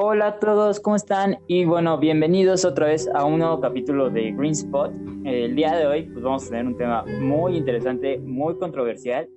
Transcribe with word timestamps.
Hola 0.00 0.28
a 0.28 0.38
todos, 0.38 0.78
¿cómo 0.78 0.94
están? 0.94 1.38
Y 1.48 1.64
bueno, 1.64 1.98
bienvenidos 1.98 2.64
otra 2.64 2.86
vez 2.86 3.10
a 3.12 3.24
un 3.24 3.40
nuevo 3.40 3.60
capítulo 3.60 4.10
de 4.10 4.30
Green 4.30 4.52
Spot. 4.52 4.92
El 5.24 5.56
día 5.56 5.74
de 5.74 5.88
hoy 5.88 6.02
pues 6.04 6.22
vamos 6.22 6.46
a 6.46 6.50
tener 6.50 6.66
un 6.66 6.76
tema 6.76 7.04
muy 7.20 7.56
interesante, 7.56 8.20
muy 8.20 8.56
controversial, 8.58 9.28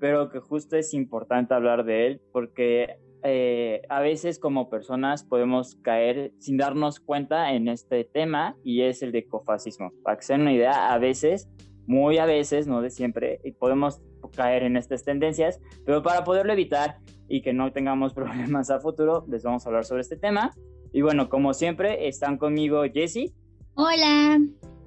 pero 0.00 0.28
que 0.28 0.40
justo 0.40 0.76
es 0.76 0.94
importante 0.94 1.54
hablar 1.54 1.84
de 1.84 2.08
él 2.08 2.20
porque 2.32 2.96
eh, 3.22 3.82
a 3.88 4.00
veces 4.00 4.40
como 4.40 4.68
personas 4.68 5.22
podemos 5.22 5.76
caer 5.76 6.32
sin 6.40 6.56
darnos 6.56 6.98
cuenta 6.98 7.52
en 7.52 7.68
este 7.68 8.02
tema 8.02 8.56
y 8.64 8.82
es 8.82 9.04
el 9.04 9.12
de 9.12 9.18
ecofascismo. 9.18 9.92
Para 10.02 10.16
que 10.16 10.24
se 10.24 10.32
den 10.32 10.42
una 10.42 10.52
idea, 10.52 10.92
a 10.92 10.98
veces, 10.98 11.48
muy 11.86 12.18
a 12.18 12.26
veces, 12.26 12.66
no 12.66 12.82
de 12.82 12.90
siempre, 12.90 13.40
podemos 13.60 14.02
caer 14.34 14.64
en 14.64 14.76
estas 14.76 15.04
tendencias, 15.04 15.60
pero 15.86 16.02
para 16.02 16.24
poderlo 16.24 16.52
evitar 16.52 16.98
y 17.30 17.40
que 17.40 17.54
no 17.54 17.72
tengamos 17.72 18.12
problemas 18.14 18.70
a 18.70 18.80
futuro, 18.80 19.24
les 19.28 19.42
vamos 19.42 19.64
a 19.64 19.70
hablar 19.70 19.86
sobre 19.86 20.02
este 20.02 20.16
tema. 20.16 20.52
Y 20.92 21.00
bueno, 21.00 21.30
como 21.30 21.54
siempre, 21.54 22.08
están 22.08 22.36
conmigo 22.36 22.82
Jessie. 22.92 23.32
Hola. 23.74 24.38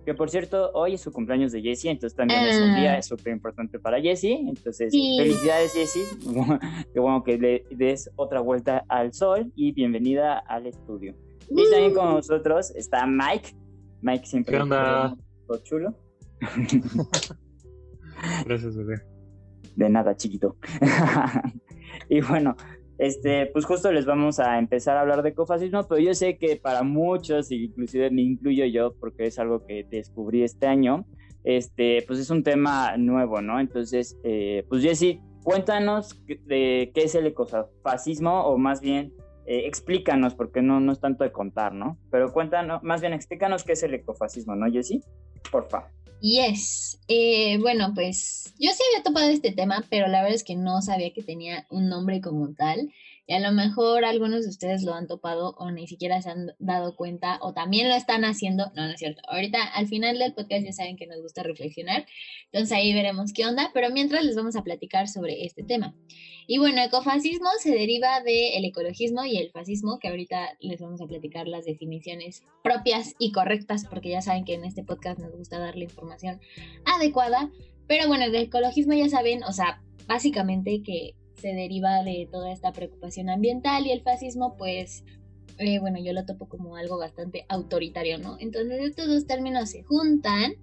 Que 0.05 0.13
por 0.13 0.29
cierto, 0.29 0.69
hoy 0.73 0.95
es 0.95 1.01
su 1.01 1.13
cumpleaños 1.13 1.53
de 1.53 1.61
Jessie, 1.61 1.89
entonces 1.89 2.17
también 2.17 2.43
es 2.43 2.61
un 2.61 2.71
ah. 2.71 2.79
día 2.79 3.01
súper 3.01 3.31
importante 3.31 3.79
para 3.79 4.01
Jessie. 4.01 4.49
Entonces, 4.49 4.91
felicidades 4.91 5.73
Jessie. 5.73 6.03
Qué 6.93 6.99
bueno 6.99 7.23
que 7.23 7.37
le 7.37 7.63
des 7.71 8.11
otra 8.17 8.41
vuelta 8.41 8.83
al 8.89 9.13
sol 9.13 9.49
y 9.55 9.71
bienvenida 9.71 10.39
al 10.39 10.67
estudio. 10.67 11.15
Y 11.49 11.69
también 11.69 11.93
con 11.93 12.15
nosotros 12.15 12.71
está 12.71 13.07
Mike. 13.07 13.55
Mike 14.01 14.25
siempre. 14.25 14.57
¿Qué 14.57 14.61
onda? 14.61 15.15
Todo 15.47 15.57
chulo. 15.59 15.95
Gracias, 18.45 18.75
bebé. 18.75 18.95
De 19.75 19.89
nada, 19.89 20.17
chiquito. 20.17 20.57
Y 22.09 22.21
bueno, 22.21 22.55
este, 22.97 23.47
pues 23.47 23.65
justo 23.65 23.91
les 23.91 24.05
vamos 24.05 24.39
a 24.39 24.59
empezar 24.59 24.97
a 24.97 25.01
hablar 25.01 25.23
de 25.23 25.29
ecofascismo, 25.29 25.87
pero 25.87 25.99
yo 25.99 26.13
sé 26.13 26.37
que 26.37 26.55
para 26.55 26.83
muchos, 26.83 27.51
inclusive 27.51 28.11
me 28.11 28.21
incluyo 28.21 28.65
yo, 28.65 28.93
porque 28.99 29.25
es 29.25 29.39
algo 29.39 29.65
que 29.65 29.83
descubrí 29.83 30.43
este 30.43 30.67
año, 30.67 31.05
este, 31.43 32.03
pues 32.07 32.19
es 32.19 32.29
un 32.29 32.43
tema 32.43 32.95
nuevo, 32.97 33.41
¿no? 33.41 33.59
Entonces, 33.59 34.17
eh, 34.23 34.65
pues 34.69 34.83
Jessy, 34.83 35.19
cuéntanos 35.43 36.23
de 36.25 36.91
qué 36.93 37.03
es 37.03 37.15
el 37.15 37.27
ecofascismo, 37.27 38.45
o 38.45 38.57
más 38.57 38.79
bien, 38.79 39.13
eh, 39.45 39.63
explícanos, 39.65 40.35
porque 40.35 40.61
no, 40.61 40.79
no 40.79 40.93
es 40.93 41.01
tanto 41.01 41.23
de 41.25 41.31
contar, 41.31 41.73
¿no? 41.73 41.97
Pero 42.11 42.31
cuéntanos, 42.31 42.81
más 42.83 43.01
bien 43.01 43.11
explícanos 43.11 43.63
qué 43.63 43.73
es 43.73 43.83
el 43.83 43.93
ecofascismo, 43.93 44.55
¿no, 44.55 44.71
Jessy? 44.71 45.03
Por 45.51 45.67
favor. 45.67 45.89
Yes. 46.23 46.99
Eh, 47.09 47.57
bueno, 47.59 47.91
pues 47.93 48.53
yo 48.57 48.69
sí 48.71 48.81
había 48.93 49.03
topado 49.03 49.27
este 49.29 49.51
tema, 49.51 49.83
pero 49.89 50.07
la 50.07 50.21
verdad 50.21 50.35
es 50.35 50.45
que 50.45 50.55
no 50.55 50.81
sabía 50.81 51.11
que 51.11 51.21
tenía 51.21 51.67
un 51.69 51.89
nombre 51.89 52.21
como 52.21 52.53
tal. 52.53 52.93
Y 53.25 53.33
a 53.33 53.39
lo 53.39 53.51
mejor 53.53 54.03
algunos 54.03 54.43
de 54.43 54.49
ustedes 54.49 54.83
lo 54.83 54.93
han 54.93 55.07
topado 55.07 55.55
o 55.57 55.71
ni 55.71 55.87
siquiera 55.87 56.21
se 56.21 56.29
han 56.29 56.51
dado 56.59 56.95
cuenta 56.95 57.39
o 57.41 57.53
también 57.53 57.87
lo 57.87 57.95
están 57.95 58.25
haciendo. 58.25 58.71
No, 58.75 58.85
no 58.85 58.93
es 58.93 58.99
cierto. 58.99 59.21
Ahorita 59.27 59.63
al 59.63 59.87
final 59.87 60.19
del 60.19 60.33
podcast 60.33 60.65
ya 60.65 60.73
saben 60.73 60.97
que 60.97 61.07
nos 61.07 61.21
gusta 61.21 61.41
reflexionar. 61.41 62.05
Entonces 62.51 62.77
ahí 62.77 62.93
veremos 62.93 63.31
qué 63.31 63.45
onda. 63.45 63.71
Pero 63.73 63.91
mientras 63.91 64.25
les 64.25 64.35
vamos 64.35 64.55
a 64.55 64.63
platicar 64.63 65.07
sobre 65.07 65.45
este 65.45 65.63
tema. 65.63 65.95
Y 66.47 66.57
bueno, 66.57 66.81
ecofascismo 66.81 67.47
se 67.59 67.71
deriva 67.71 68.19
del 68.21 68.65
ecologismo 68.65 69.23
y 69.23 69.37
el 69.37 69.51
fascismo, 69.51 69.99
que 69.99 70.09
ahorita 70.09 70.57
les 70.59 70.81
vamos 70.81 71.01
a 71.01 71.07
platicar 71.07 71.47
las 71.47 71.65
definiciones 71.65 72.43
propias 72.63 73.15
y 73.19 73.31
correctas, 73.31 73.85
porque 73.89 74.09
ya 74.09 74.21
saben 74.21 74.43
que 74.43 74.55
en 74.55 74.65
este 74.65 74.83
podcast 74.83 75.19
nos 75.19 75.35
gusta 75.35 75.59
darle 75.59 75.85
información 75.85 76.41
adecuada. 76.85 77.49
Pero 77.87 78.07
bueno, 78.07 78.25
el 78.25 78.35
ecologismo 78.35 78.93
ya 78.93 79.07
saben, 79.07 79.43
o 79.43 79.53
sea, 79.53 79.81
básicamente 80.07 80.83
que 80.83 81.15
se 81.35 81.53
deriva 81.53 82.03
de 82.03 82.27
toda 82.31 82.51
esta 82.51 82.71
preocupación 82.71 83.29
ambiental 83.29 83.85
y 83.85 83.91
el 83.91 84.01
fascismo, 84.01 84.55
pues, 84.57 85.03
eh, 85.57 85.79
bueno, 85.79 85.99
yo 85.99 86.13
lo 86.13 86.25
topo 86.25 86.47
como 86.47 86.75
algo 86.75 86.97
bastante 86.97 87.45
autoritario, 87.49 88.17
¿no? 88.17 88.37
Entonces 88.39 88.81
estos 88.81 89.07
dos 89.07 89.27
términos 89.27 89.69
se 89.69 89.83
juntan 89.83 90.53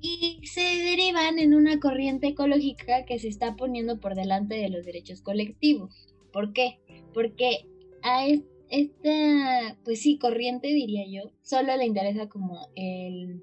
y 0.00 0.40
se 0.44 0.60
derivan 0.60 1.38
en 1.38 1.54
una 1.54 1.78
corriente 1.78 2.28
ecológica 2.28 3.04
que 3.04 3.18
se 3.18 3.28
está 3.28 3.56
poniendo 3.56 4.00
por 4.00 4.14
delante 4.14 4.54
de 4.56 4.68
los 4.68 4.84
derechos 4.84 5.20
colectivos. 5.20 6.14
¿Por 6.32 6.52
qué? 6.52 6.78
Porque 7.12 7.66
a 8.02 8.26
esta, 8.70 9.78
pues 9.84 10.00
sí, 10.00 10.18
corriente 10.18 10.68
diría 10.68 11.04
yo, 11.08 11.32
solo 11.42 11.76
le 11.76 11.86
interesa 11.86 12.28
como 12.28 12.68
el, 12.76 13.42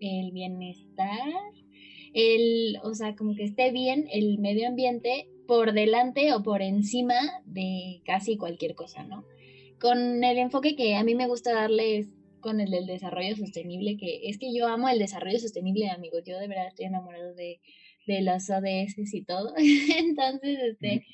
el 0.00 0.32
bienestar, 0.32 1.32
el, 2.12 2.78
o 2.82 2.94
sea, 2.94 3.14
como 3.14 3.34
que 3.34 3.44
esté 3.44 3.70
bien 3.70 4.06
el 4.12 4.38
medio 4.38 4.68
ambiente 4.68 5.28
por 5.52 5.74
delante 5.74 6.32
o 6.32 6.42
por 6.42 6.62
encima 6.62 7.42
de 7.44 8.00
casi 8.06 8.38
cualquier 8.38 8.74
cosa, 8.74 9.02
¿no? 9.02 9.26
Con 9.78 10.24
el 10.24 10.38
enfoque 10.38 10.76
que 10.76 10.96
a 10.96 11.04
mí 11.04 11.14
me 11.14 11.26
gusta 11.26 11.52
darles 11.52 12.08
con 12.40 12.58
el 12.58 12.70
del 12.70 12.86
desarrollo 12.86 13.36
sostenible, 13.36 13.98
que 13.98 14.30
es 14.30 14.38
que 14.38 14.54
yo 14.54 14.66
amo 14.66 14.88
el 14.88 14.98
desarrollo 14.98 15.38
sostenible, 15.38 15.90
amigos, 15.90 16.22
yo 16.24 16.38
de 16.38 16.48
verdad 16.48 16.68
estoy 16.68 16.86
enamorado 16.86 17.34
de, 17.34 17.60
de 18.06 18.22
los 18.22 18.48
ODS 18.48 19.12
y 19.12 19.24
todo. 19.24 19.52
Entonces, 19.98 20.58
este, 20.58 21.04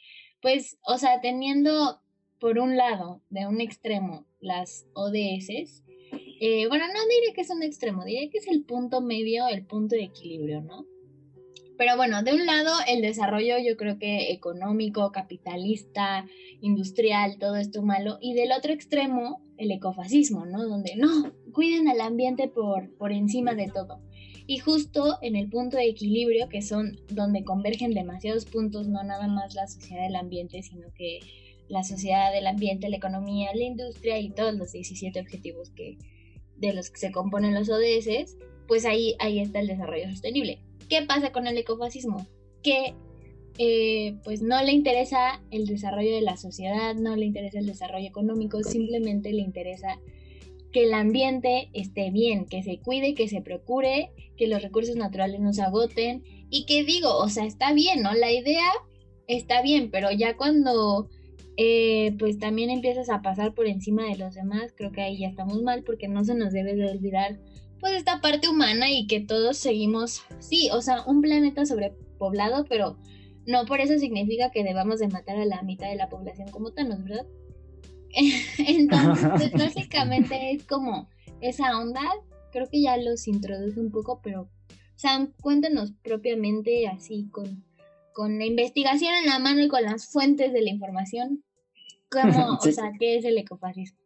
pues, 0.41 0.79
o 0.87 0.99
sea, 0.99 1.21
teniendo 1.21 2.01
por 2.39 2.61
un 2.61 2.77
lado, 2.77 3.21
de 3.31 3.45
un 3.49 3.61
extremo, 3.61 4.25
las 4.39 4.87
ODS, 4.93 5.83
eh, 6.41 6.69
bueno, 6.69 6.87
no 6.87 7.01
diré 7.09 7.35
que 7.35 7.41
es 7.41 7.51
un 7.51 7.65
extremo, 7.65 8.05
diré 8.05 8.31
que 8.31 8.39
es 8.39 8.47
el 8.47 8.63
punto 8.63 9.01
medio, 9.01 9.49
el 9.49 9.67
punto 9.67 9.97
de 9.97 10.05
equilibrio, 10.05 10.61
¿no? 10.61 10.87
Pero 11.79 11.97
bueno, 11.97 12.25
de 12.25 12.35
un 12.35 12.45
lado 12.45 12.73
el 12.89 13.03
desarrollo 13.03 13.55
yo 13.65 13.77
creo 13.77 14.01
que 14.01 14.33
económico, 14.33 15.13
capitalista, 15.13 16.27
industrial, 16.61 17.39
todo 17.39 17.55
esto 17.55 17.83
malo, 17.83 18.19
y 18.21 18.35
del 18.35 18.51
otro 18.51 18.73
extremo 18.73 19.41
el 19.57 19.71
ecofascismo, 19.71 20.45
¿no? 20.45 20.67
Donde 20.67 20.97
no, 20.97 21.33
cuiden 21.53 21.89
al 21.89 22.01
ambiente 22.01 22.49
por, 22.49 22.93
por 22.97 23.13
encima 23.13 23.55
de 23.55 23.69
todo. 23.69 24.01
Y 24.49 24.59
justo 24.59 25.19
en 25.23 25.37
el 25.37 25.49
punto 25.49 25.77
de 25.77 25.89
equilibrio, 25.89 26.49
que 26.49 26.63
son 26.63 26.99
donde 27.11 27.45
convergen 27.45 27.95
demasiados 27.95 28.45
puntos, 28.45 28.89
no 28.89 29.05
nada 29.05 29.29
más 29.29 29.55
la 29.55 29.69
sociedad 29.69 30.03
del 30.03 30.17
ambiente, 30.17 30.63
sino 30.65 30.93
que 30.95 31.21
la 31.69 31.85
sociedad 31.85 32.33
del 32.33 32.49
ambiente, 32.49 32.89
la 32.89 32.97
economía, 32.97 33.55
la 33.55 33.65
industria 33.65 34.19
y 34.19 34.31
todos 34.31 34.55
los 34.55 34.73
17 34.73 35.21
objetivos 35.21 35.71
que, 35.71 35.97
de 36.57 36.73
los 36.73 36.91
que 36.91 36.99
se 36.99 37.13
componen 37.13 37.55
los 37.55 37.69
ODS, 37.69 38.37
pues 38.67 38.85
ahí, 38.85 39.15
ahí 39.21 39.39
está 39.39 39.61
el 39.61 39.69
desarrollo 39.69 40.11
sostenible. 40.11 40.61
¿Qué 40.89 41.03
pasa 41.03 41.33
con 41.33 41.47
el 41.47 41.59
ecofascismo? 41.59 42.27
Que 42.63 42.95
eh, 43.59 44.17
pues 44.25 44.41
no 44.41 44.63
le 44.63 44.73
interesa 44.73 45.43
el 45.51 45.67
desarrollo 45.67 46.15
de 46.15 46.23
la 46.23 46.37
sociedad, 46.37 46.95
no 46.95 47.17
le 47.17 47.27
interesa 47.27 47.59
el 47.59 47.67
desarrollo 47.67 48.07
económico, 48.07 48.63
simplemente 48.63 49.33
le 49.33 49.43
interesa 49.43 49.99
que 50.73 50.85
el 50.85 50.95
ambiente 50.95 51.71
esté 51.73 52.11
bien, 52.11 52.47
que 52.47 52.63
se 52.63 52.79
cuide, 52.79 53.15
que 53.15 53.29
se 53.29 53.41
procure, 53.41 54.13
que 54.37 54.47
los 54.47 54.63
recursos 54.63 54.97
naturales 54.97 55.41
no 55.41 55.53
se 55.53 55.63
agoten 55.63 56.23
y 56.51 56.67
que 56.67 56.85
digo, 56.85 57.17
o 57.17 57.29
sea, 57.29 57.47
está 57.47 57.73
bien, 57.73 58.03
¿no? 58.03 58.13
La 58.13 58.31
idea 58.31 58.71
está 59.27 59.63
bien, 59.63 59.91
pero 59.91 60.11
ya 60.13 60.37
cuando 60.37 61.09
eh, 61.57 62.15
pues 62.19 62.39
también 62.39 62.71
empiezas 62.71 63.11
a 63.11 63.23
pasar 63.23 63.55
por 63.55 63.67
encima 63.67 64.05
de 64.05 64.17
los 64.17 64.35
demás, 64.35 64.73
creo 64.77 64.93
que 64.93 65.03
ahí 65.03 65.19
ya 65.19 65.29
estamos 65.29 65.63
mal 65.63 65.83
porque 65.83 66.07
no 66.07 66.25
se 66.25 66.35
nos 66.35 66.53
debe 66.53 66.77
de 66.77 66.89
olvidar 66.89 67.41
pues 67.81 67.95
esta 67.95 68.21
parte 68.21 68.49
humana 68.49 68.91
y 68.91 69.07
que 69.07 69.21
todos 69.21 69.57
seguimos, 69.57 70.23
sí, 70.41 70.71
o 70.73 70.81
sea, 70.81 71.03
un 71.05 71.21
planeta 71.21 71.65
sobrepoblado, 71.65 72.65
pero 72.65 72.99
no 73.47 73.65
por 73.67 73.81
eso 73.81 73.99
significa 73.99 74.51
que 74.51 74.65
debamos 74.65 75.01
de 75.01 75.09
matar 75.09 75.37
a 75.39 75.45
la 75.45 75.63
mitad 75.63 75.89
de 75.89 75.97
la 75.97 76.09
población 76.09 76.51
como 76.51 76.73
Thanos, 76.73 77.03
¿verdad? 77.05 77.27
Entonces, 78.59 79.53
básicamente 79.59 80.53
es 80.53 80.65
como 80.65 81.09
esa 81.41 81.79
onda, 81.79 82.03
creo 82.53 82.69
que 82.69 82.83
ya 82.83 82.97
los 82.97 83.27
introduje 83.29 83.79
un 83.81 83.91
poco, 83.91 84.21
pero 84.23 84.49
Sam, 84.97 85.33
cuéntanos 85.41 85.93
propiamente 86.03 86.89
así 86.89 87.29
con, 87.31 87.65
con 88.13 88.39
la 88.39 88.47
investigación 88.47 89.15
en 89.15 89.27
la 89.27 89.39
mano 89.39 89.63
y 89.63 89.69
con 89.69 89.83
las 89.83 90.09
fuentes 90.09 90.53
de 90.53 90.63
la 90.63 90.71
información, 90.71 91.45
cómo, 92.11 92.59
o 92.61 92.73
sea, 92.73 92.93
qué 92.99 93.17
es 93.17 93.25
el 93.25 93.39
ecofascismo. 93.39 93.99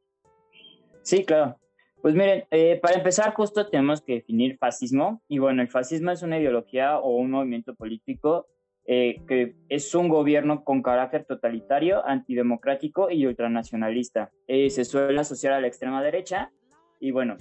Sí, 1.02 1.24
claro. 1.24 1.58
Pues 2.02 2.16
miren, 2.16 2.44
eh, 2.50 2.80
para 2.82 2.96
empezar 2.96 3.32
justo 3.32 3.68
tenemos 3.68 4.00
que 4.00 4.14
definir 4.14 4.58
fascismo 4.58 5.22
y 5.28 5.38
bueno, 5.38 5.62
el 5.62 5.68
fascismo 5.68 6.10
es 6.10 6.24
una 6.24 6.40
ideología 6.40 6.98
o 6.98 7.14
un 7.14 7.30
movimiento 7.30 7.76
político 7.76 8.48
eh, 8.86 9.22
que 9.28 9.54
es 9.68 9.94
un 9.94 10.08
gobierno 10.08 10.64
con 10.64 10.82
carácter 10.82 11.24
totalitario, 11.24 12.04
antidemocrático 12.04 13.08
y 13.08 13.24
ultranacionalista. 13.24 14.32
Eh, 14.48 14.68
se 14.70 14.84
suele 14.84 15.20
asociar 15.20 15.52
a 15.52 15.60
la 15.60 15.68
extrema 15.68 16.02
derecha 16.02 16.50
y 16.98 17.12
bueno, 17.12 17.36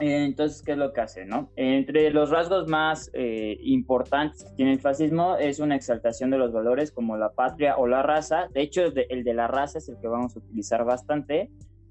entonces, 0.00 0.62
¿qué 0.62 0.72
es 0.72 0.78
lo 0.78 0.92
que 0.92 1.00
hace? 1.00 1.24
No? 1.24 1.50
Entre 1.56 2.10
los 2.10 2.28
rasgos 2.28 2.68
más 2.68 3.10
importantes 3.14 4.44
que 4.44 4.54
tiene 4.54 4.72
el 4.74 4.80
fascismo 4.80 5.36
es 5.38 5.60
una 5.60 5.76
exaltación 5.76 6.30
de 6.30 6.36
los 6.36 6.52
valores 6.52 6.92
como 6.92 7.16
la 7.16 7.30
patria 7.30 7.78
o 7.78 7.86
la 7.86 8.02
raza. 8.02 8.48
De 8.52 8.60
hecho, 8.60 8.82
el 8.84 9.24
de 9.24 9.34
la 9.34 9.48
raza 9.48 9.78
es 9.78 9.88
el 9.88 9.98
que 9.98 10.06
vamos 10.08 10.36
a 10.36 10.40
utilizar 10.40 10.84
bastante 10.84 11.50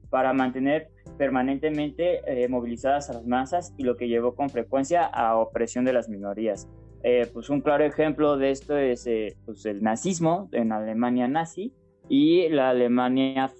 para 0.09 0.33
mantener 0.33 0.89
permanentemente 1.17 2.21
eh, 2.25 2.47
movilizadas 2.47 3.09
a 3.09 3.13
las 3.13 3.25
masas 3.25 3.73
y 3.77 3.83
lo 3.83 3.97
que 3.97 4.07
llevó 4.07 4.35
con 4.35 4.49
frecuencia 4.49 5.05
a 5.05 5.37
opresión 5.37 5.85
de 5.85 5.93
las 5.93 6.09
minorías. 6.09 6.69
Eh, 7.03 7.27
pues 7.31 7.49
un 7.49 7.61
claro 7.61 7.83
ejemplo 7.83 8.37
de 8.37 8.51
esto 8.51 8.77
es 8.77 9.05
eh, 9.07 9.35
pues 9.45 9.65
el 9.65 9.83
nazismo 9.83 10.49
en 10.51 10.71
Alemania 10.71 11.27
nazi, 11.27 11.73
y 12.09 12.47
la 12.49 12.69
Alemania 12.69 13.51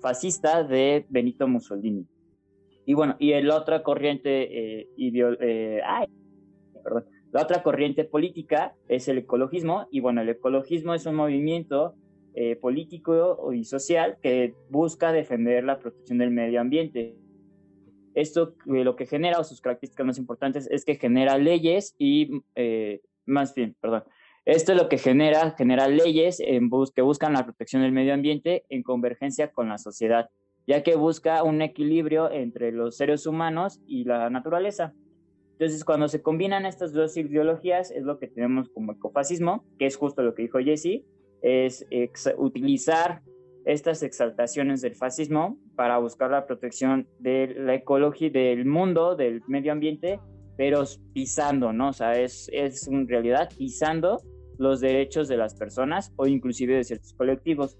fascista 0.00 0.64
de 0.64 1.04
Benito 1.10 1.46
Mussolini. 1.46 2.06
Y 2.86 2.94
bueno, 2.94 3.16
y 3.18 3.32
el 3.32 3.50
otra 3.50 3.82
corriente 3.82 4.88
la 7.32 7.42
otra 7.42 7.62
corriente 7.62 8.04
política 8.04 8.74
es 8.88 9.08
el 9.08 9.18
ecologismo 9.18 9.86
y 9.90 10.00
bueno, 10.00 10.20
el 10.20 10.28
ecologismo 10.28 10.94
es 10.94 11.06
un 11.06 11.14
movimiento 11.14 11.94
eh, 12.34 12.56
político 12.56 13.52
y 13.52 13.64
social 13.64 14.18
que 14.22 14.54
busca 14.70 15.12
defender 15.12 15.64
la 15.64 15.78
protección 15.78 16.18
del 16.18 16.30
medio 16.30 16.60
ambiente. 16.60 17.16
Esto 18.14 18.54
lo 18.66 18.96
que 18.96 19.06
genera, 19.06 19.38
o 19.38 19.44
sus 19.44 19.60
características 19.60 20.06
más 20.06 20.18
importantes, 20.18 20.68
es 20.70 20.84
que 20.84 20.96
genera 20.96 21.38
leyes 21.38 21.94
y, 21.98 22.42
más 23.24 23.54
bien, 23.54 23.74
perdón, 23.80 24.04
esto 24.44 24.72
es 24.72 24.78
lo 24.78 24.88
que 24.88 24.98
genera, 24.98 25.52
genera 25.52 25.88
leyes 25.88 26.42
que 26.94 27.02
buscan 27.02 27.32
la 27.32 27.44
protección 27.44 27.82
del 27.82 27.92
medio 27.92 28.12
ambiente 28.12 28.64
en 28.68 28.82
convergencia 28.82 29.52
con 29.52 29.68
la 29.68 29.78
sociedad, 29.78 30.28
ya 30.66 30.82
que 30.82 30.96
busca 30.96 31.42
un 31.42 31.62
equilibrio 31.62 32.30
entre 32.30 32.72
los 32.72 32.96
seres 32.96 33.26
humanos 33.26 33.80
y 33.86 34.04
la 34.04 34.28
naturaleza. 34.30 34.94
Entonces, 35.52 35.84
cuando 35.84 36.08
se 36.08 36.22
combinan 36.22 36.66
estas 36.66 36.92
dos 36.92 37.16
ideologías, 37.16 37.92
es 37.92 38.02
lo 38.02 38.18
que 38.18 38.26
tenemos 38.26 38.68
como 38.70 38.92
ecofascismo, 38.92 39.64
que 39.78 39.86
es 39.86 39.96
justo 39.96 40.22
lo 40.22 40.34
que 40.34 40.42
dijo 40.42 40.58
Jesse, 40.58 41.04
es 41.42 41.84
utilizar 42.36 43.22
estas 43.64 44.02
exaltaciones 44.02 44.80
del 44.80 44.94
fascismo 44.94 45.58
para 45.76 45.98
buscar 45.98 46.30
la 46.30 46.46
protección 46.46 47.06
de 47.18 47.54
la 47.56 47.74
ecología, 47.74 48.30
del 48.30 48.64
mundo, 48.64 49.14
del 49.16 49.42
medio 49.46 49.72
ambiente, 49.72 50.20
pero 50.56 50.84
pisando, 51.12 51.72
¿no? 51.72 51.88
O 51.88 51.92
sea, 51.92 52.20
es, 52.20 52.48
es 52.52 52.88
en 52.88 53.08
realidad 53.08 53.48
pisando 53.56 54.20
los 54.58 54.80
derechos 54.80 55.28
de 55.28 55.36
las 55.36 55.54
personas 55.54 56.12
o 56.16 56.26
inclusive 56.26 56.76
de 56.76 56.84
ciertos 56.84 57.14
colectivos. 57.14 57.78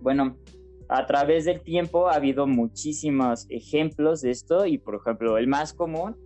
Bueno, 0.00 0.36
a 0.88 1.06
través 1.06 1.44
del 1.44 1.60
tiempo 1.60 2.08
ha 2.08 2.14
habido 2.14 2.46
muchísimos 2.46 3.46
ejemplos 3.48 4.22
de 4.22 4.30
esto 4.30 4.66
y 4.66 4.78
por 4.78 4.96
ejemplo 4.96 5.38
el 5.38 5.46
más 5.46 5.72
común 5.72 6.16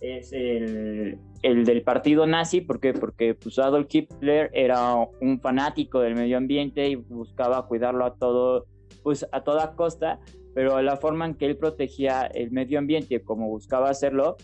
es 0.00 0.32
el, 0.32 1.18
el 1.44 1.66
del 1.66 1.82
partido 1.82 2.26
nazi, 2.26 2.62
¿por 2.62 2.80
qué? 2.80 2.94
Porque 2.94 3.34
pues, 3.34 3.58
Adolf 3.58 3.94
Hitler 3.94 4.50
era 4.54 4.94
un 5.20 5.38
fanático 5.40 6.00
del 6.00 6.14
medio 6.14 6.38
ambiente 6.38 6.88
y 6.88 6.94
buscaba 6.94 7.66
cuidarlo 7.66 8.06
a 8.06 8.14
todo, 8.14 8.64
pues 9.02 9.26
a 9.30 9.42
toda 9.42 9.76
costa, 9.76 10.20
pero 10.54 10.80
la 10.80 10.96
forma 10.96 11.26
en 11.26 11.34
que 11.34 11.44
él 11.44 11.58
protegía 11.58 12.22
el 12.22 12.50
medio 12.50 12.78
ambiente 12.78 13.22
como 13.22 13.48
buscaba 13.48 13.90
hacerlo 13.90 14.38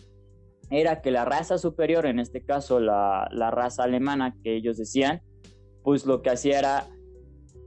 era 0.69 1.01
que 1.01 1.11
la 1.11 1.25
raza 1.25 1.57
superior, 1.57 2.05
en 2.05 2.21
este 2.21 2.43
caso 2.45 2.81
la, 2.81 3.27
raza 3.51 3.85
alemana 3.85 4.37
que 4.43 4.55
ellos 4.55 4.77
decían, 4.77 5.23
pues 5.83 6.05
lo 6.05 6.21
que 6.21 6.29
hacía 6.29 6.59
era 6.59 6.87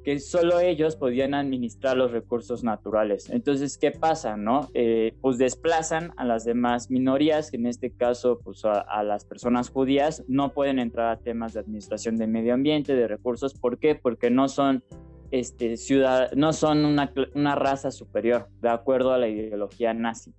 que 0.04 0.20
solo 0.20 0.60
ellos 0.60 0.96
podían 0.96 1.34
administrar 1.34 1.96
los 1.96 2.12
recursos 2.12 2.64
naturales. 2.64 3.30
Entonces, 3.30 3.78
¿qué 3.78 3.92
pasa? 3.92 4.36
No? 4.36 4.70
Eh, 4.74 5.16
pues 5.22 5.38
desplazan 5.38 6.12
a 6.18 6.26
las 6.26 6.44
demás 6.44 6.92
minorías, 6.92 7.50
que 7.50 7.58
en 7.58 7.68
este 7.68 7.92
caso, 7.92 8.40
pues 8.44 8.66
a, 8.66 9.04
las 9.04 9.26
personas 9.26 9.70
judías, 9.70 10.24
no 10.28 10.54
pueden 10.54 10.80
entrar 10.80 11.12
a 11.12 11.20
temas 11.20 11.54
de 11.54 11.62
administración 11.62 12.18
de 12.18 12.28
medio 12.28 12.54
ambiente, 12.54 12.96
de 12.96 13.08
recursos. 13.08 13.54
¿Por 13.54 13.80
qué? 13.80 13.96
Porque 13.96 14.30
no 14.30 14.50
son, 14.50 14.84
este, 15.32 15.78
ciudad, 15.78 16.32
no 16.34 16.52
son 16.52 16.86
una, 16.86 17.14
una 17.34 17.56
raza 17.56 17.90
superior, 17.90 18.50
de 18.62 18.70
acuerdo 18.70 19.14
a 19.14 19.18
la 19.18 19.30
ideología 19.30 19.94
nazi. 19.94 20.34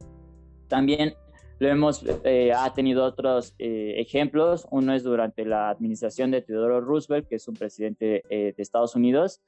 También 0.68 1.14
lo 1.58 1.68
hemos, 1.68 2.04
eh, 2.24 2.52
ha 2.52 2.70
tenido 2.74 3.04
otros 3.04 3.54
eh, 3.58 3.94
ejemplos. 3.96 4.66
Uno 4.70 4.92
es 4.92 5.04
durante 5.04 5.46
la 5.46 5.70
administración 5.70 6.30
de 6.30 6.42
Theodore 6.42 6.80
Roosevelt, 6.80 7.28
que 7.28 7.36
es 7.36 7.48
un 7.48 7.54
presidente 7.54 8.24
de 8.28 8.54
Estados 8.58 8.94
Unidos. 8.94 9.40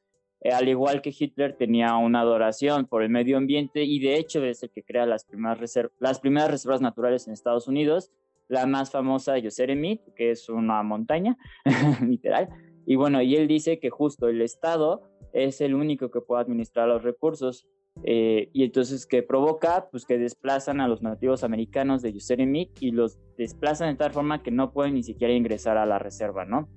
Al 0.53 0.69
igual 0.69 1.03
que 1.03 1.15
Hitler, 1.17 1.57
tenía 1.57 1.97
una 1.97 2.21
adoración 2.21 2.87
por 2.87 3.03
el 3.03 3.11
medio 3.11 3.37
ambiente 3.37 3.85
y 3.85 3.99
de 4.01 4.17
hecho 4.17 4.45
es 4.45 4.63
el 4.63 4.71
que 4.71 4.83
crea 4.83 5.07
las 5.07 5.25
primeras, 5.25 5.79
las 5.99 6.21
primeras 6.21 6.51
reservas 6.51 6.81
naturales 6.81 7.27
en 7.27 7.33
Estados 7.33 7.69
Unidos. 7.69 8.11
La 8.49 8.67
más 8.67 8.93
famosa, 8.93 9.39
Yosemite, 9.39 10.13
que 10.15 10.31
es 10.31 10.49
una 10.49 10.83
montaña, 10.83 11.37
literal. 12.07 12.49
Y 12.87 12.95
bueno, 12.95 13.21
y 13.21 13.35
él 13.35 13.49
dice 13.49 13.81
que 13.81 13.91
justo 13.91 14.29
el 14.29 14.41
Estado 14.41 15.03
es 15.33 15.61
el 15.61 15.75
único 15.75 16.11
que 16.11 16.21
puede 16.21 16.43
administrar 16.43 16.87
los 16.87 17.03
recursos 17.03 17.67
eh, 18.05 18.51
y 18.53 18.65
entonces 18.65 19.07
que 19.07 19.23
provoca 19.23 19.89
pues 19.91 20.05
que 20.05 20.19
desplazan 20.19 20.81
a 20.81 20.89
los 20.89 21.03
nativos 21.03 21.43
americanos 21.45 22.03
de 22.03 22.13
Yosemite 22.13 22.73
y 22.81 22.91
los 22.91 23.19
desplazan 23.39 23.89
de 23.89 23.97
tal 23.97 24.13
forma 24.13 24.43
que 24.43 24.51
no 24.51 24.73
pueden 24.73 24.95
ni 24.95 25.03
siquiera 25.03 25.33
ingresar 25.33 25.79
a 25.79 25.87
la 25.87 25.99
reserva, 25.99 26.45
¿no? 26.45 26.69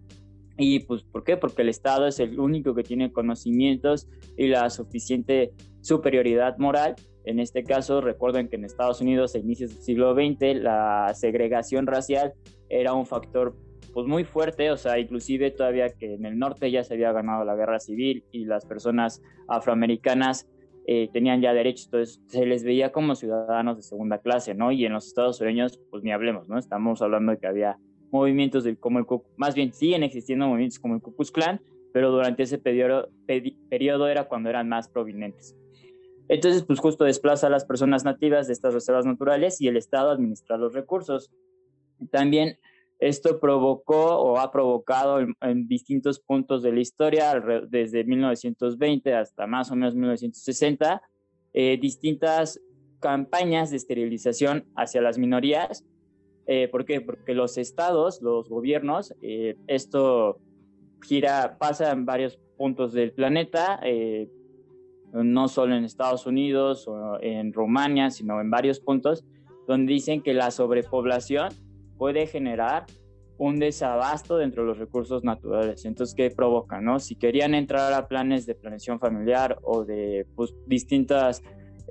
Y 0.62 0.82
pues 0.82 1.04
¿por 1.04 1.24
qué? 1.24 1.38
Porque 1.38 1.62
el 1.62 1.70
Estado 1.70 2.06
es 2.06 2.20
el 2.20 2.38
único 2.38 2.76
que 2.76 2.84
tiene 2.84 3.14
conocimientos 3.14 4.10
y 4.38 4.48
la 4.48 4.70
suficiente 4.70 5.54
superioridad 5.80 6.58
moral. 6.58 6.96
En 7.24 7.40
este 7.40 7.64
caso, 7.64 8.02
recuerden 8.02 8.50
que 8.50 8.58
en 8.58 8.66
Estados 8.66 9.00
Unidos 9.00 9.36
a 9.36 9.40
inicios 9.40 9.74
del 9.74 9.82
siglo 9.82 10.14
XX 10.14 10.62
la 10.62 11.14
segregación 11.16 11.88
racial 11.88 12.34
era 12.68 12.94
un 12.94 13.06
factor 13.06 13.56
pues 13.94 14.06
muy 14.06 14.26
fuerte, 14.26 14.70
o 14.70 14.78
sea, 14.78 15.00
inclusive 15.00 15.50
todavía 15.52 15.90
que 15.90 16.16
en 16.16 16.26
el 16.26 16.38
norte 16.38 16.70
ya 16.70 16.84
se 16.84 16.94
había 16.94 17.14
ganado 17.14 17.46
la 17.46 17.56
guerra 17.56 17.80
civil 17.80 18.26
y 18.32 18.44
las 18.44 18.66
personas 18.66 19.22
afroamericanas 19.48 20.48
eh, 20.88 21.10
tenían 21.14 21.42
ya 21.42 21.54
derechos, 21.54 21.86
entonces 21.86 22.22
se 22.28 22.46
les 22.46 22.64
veía 22.64 22.92
como 22.92 23.16
ciudadanos 23.16 23.78
de 23.78 23.84
segunda 23.84 24.18
clase, 24.20 24.56
¿no? 24.56 24.72
Y 24.72 24.86
en 24.86 24.94
los 24.94 25.08
estados 25.08 25.38
sureños, 25.38 25.80
pues 25.90 26.04
ni 26.04 26.12
hablemos, 26.12 26.50
¿no? 26.50 26.58
Estamos 26.60 27.02
hablando 27.02 27.32
de 27.32 27.38
que 27.38 27.48
había 27.48 27.78
movimientos 28.12 28.66
como 28.80 29.00
el 29.00 29.06
más 29.38 29.56
bien 29.56 29.74
siguen 29.74 30.04
existiendo 30.04 30.48
movimientos 30.48 30.80
como 30.80 30.96
el 30.96 31.02
Ku 31.02 31.16
Klux 31.16 31.32
Klan, 31.32 31.62
pero 31.94 32.12
durante 32.12 32.44
ese 32.44 32.58
periodo, 32.58 33.10
periodo 33.70 34.08
era 34.08 34.28
cuando 34.28 34.50
eran 34.50 34.70
más 34.70 34.88
prominentes. 34.90 35.56
Entonces, 36.28 36.64
pues 36.64 36.80
justo 36.80 37.06
desplaza 37.06 37.48
a 37.48 37.50
las 37.50 37.66
personas 37.66 38.04
nativas 38.04 38.48
de 38.48 38.54
estas 38.54 38.74
reservas 38.74 39.06
naturales 39.06 39.60
y 39.62 39.68
el 39.68 39.78
Estado 39.78 40.12
administra 40.12 40.58
los 40.58 40.74
recursos. 40.74 41.32
También 42.12 42.60
esto 43.00 43.40
provocó 43.40 44.18
o 44.18 44.38
ha 44.38 44.52
provocado 44.52 45.20
en, 45.20 45.68
distintos 45.68 46.20
puntos 46.20 46.62
de 46.62 46.74
la 46.74 46.82
historia, 46.82 47.42
desde 47.68 48.04
1920 48.04 49.16
hasta 49.16 49.48
más 49.48 49.72
o 49.72 49.76
menos 49.76 49.96
1960, 49.96 51.02
eh, 51.54 51.80
distintas 51.82 52.60
campañas 53.00 53.72
de 53.72 53.78
esterilización 53.78 54.66
hacia 54.76 55.02
las 55.02 55.18
minorías. 55.18 55.86
Eh, 56.52 56.68
¿Por 56.68 56.84
qué? 56.84 57.00
Porque 57.00 57.36
los 57.36 57.60
estados, 57.60 58.24
los 58.24 58.50
gobiernos, 58.50 59.14
eh, 59.22 59.56
esto 59.68 60.40
gira, 61.04 61.58
pasa 61.60 61.92
en 61.92 62.08
varios 62.08 62.40
puntos 62.58 62.92
del 62.92 63.14
planeta, 63.14 63.80
no 65.14 65.48
solo 65.48 65.76
en 65.76 65.86
Estados 65.86 66.26
Unidos 66.26 66.88
o 66.88 67.22
en 67.22 67.54
Rumania, 67.54 68.10
sino 68.10 68.42
en 68.42 68.50
varios 68.50 68.80
puntos, 68.80 69.24
donde 69.68 69.94
dicen 69.94 70.24
que 70.24 70.34
la 70.34 70.50
sobrepoblación 70.50 71.50
puede 71.98 72.26
generar 72.26 72.88
un 73.40 73.58
desabasto 73.58 74.38
dentro 74.38 74.64
de 74.64 74.68
los 74.70 74.78
recursos 74.78 75.24
naturales. 75.24 75.86
Entonces, 75.86 76.14
¿qué 76.14 76.30
provoca? 76.30 76.82
No? 76.82 77.00
Si 77.00 77.16
querían 77.16 77.56
entrar 77.56 77.94
a 77.94 78.08
planes 78.08 78.46
de 78.46 78.54
planeación 78.54 79.00
familiar 79.00 79.58
o 79.62 79.86
de 79.86 80.28
pues, 80.36 80.54
distintos 80.66 81.42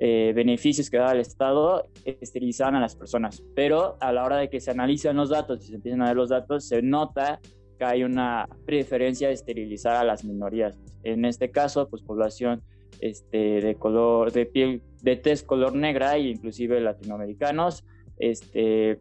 eh, 0.01 0.31
beneficios 0.33 0.89
que 0.89 0.97
da 0.97 1.11
el 1.11 1.19
Estado, 1.19 1.89
esterilizaban 2.05 2.75
a 2.75 2.79
las 2.79 2.95
personas. 2.95 3.43
Pero 3.53 3.97
a 3.99 4.13
la 4.13 4.23
hora 4.23 4.37
de 4.37 4.49
que 4.49 4.61
se 4.61 4.71
analizan 4.71 5.17
los 5.17 5.29
datos 5.29 5.63
y 5.63 5.67
se 5.67 5.75
empiezan 5.75 6.01
a 6.01 6.07
ver 6.07 6.15
los 6.15 6.29
datos, 6.29 6.67
se 6.67 6.81
nota 6.81 7.41
que 7.77 7.83
hay 7.83 8.03
una 8.03 8.47
preferencia 8.65 9.27
de 9.27 9.33
esterilizar 9.33 9.95
a 9.95 10.05
las 10.05 10.23
minorías. 10.23 10.79
En 11.03 11.25
este 11.25 11.51
caso, 11.51 11.89
pues 11.89 12.01
población 12.01 12.61
este, 13.01 13.59
de 13.61 13.75
color, 13.75 14.31
de 14.31 14.45
piel, 14.45 14.81
de 15.01 15.17
tez 15.17 15.43
color 15.43 15.75
negra 15.75 16.15
e 16.15 16.29
inclusive 16.29 16.79
latinoamericanos, 16.79 17.83
este, 18.17 18.99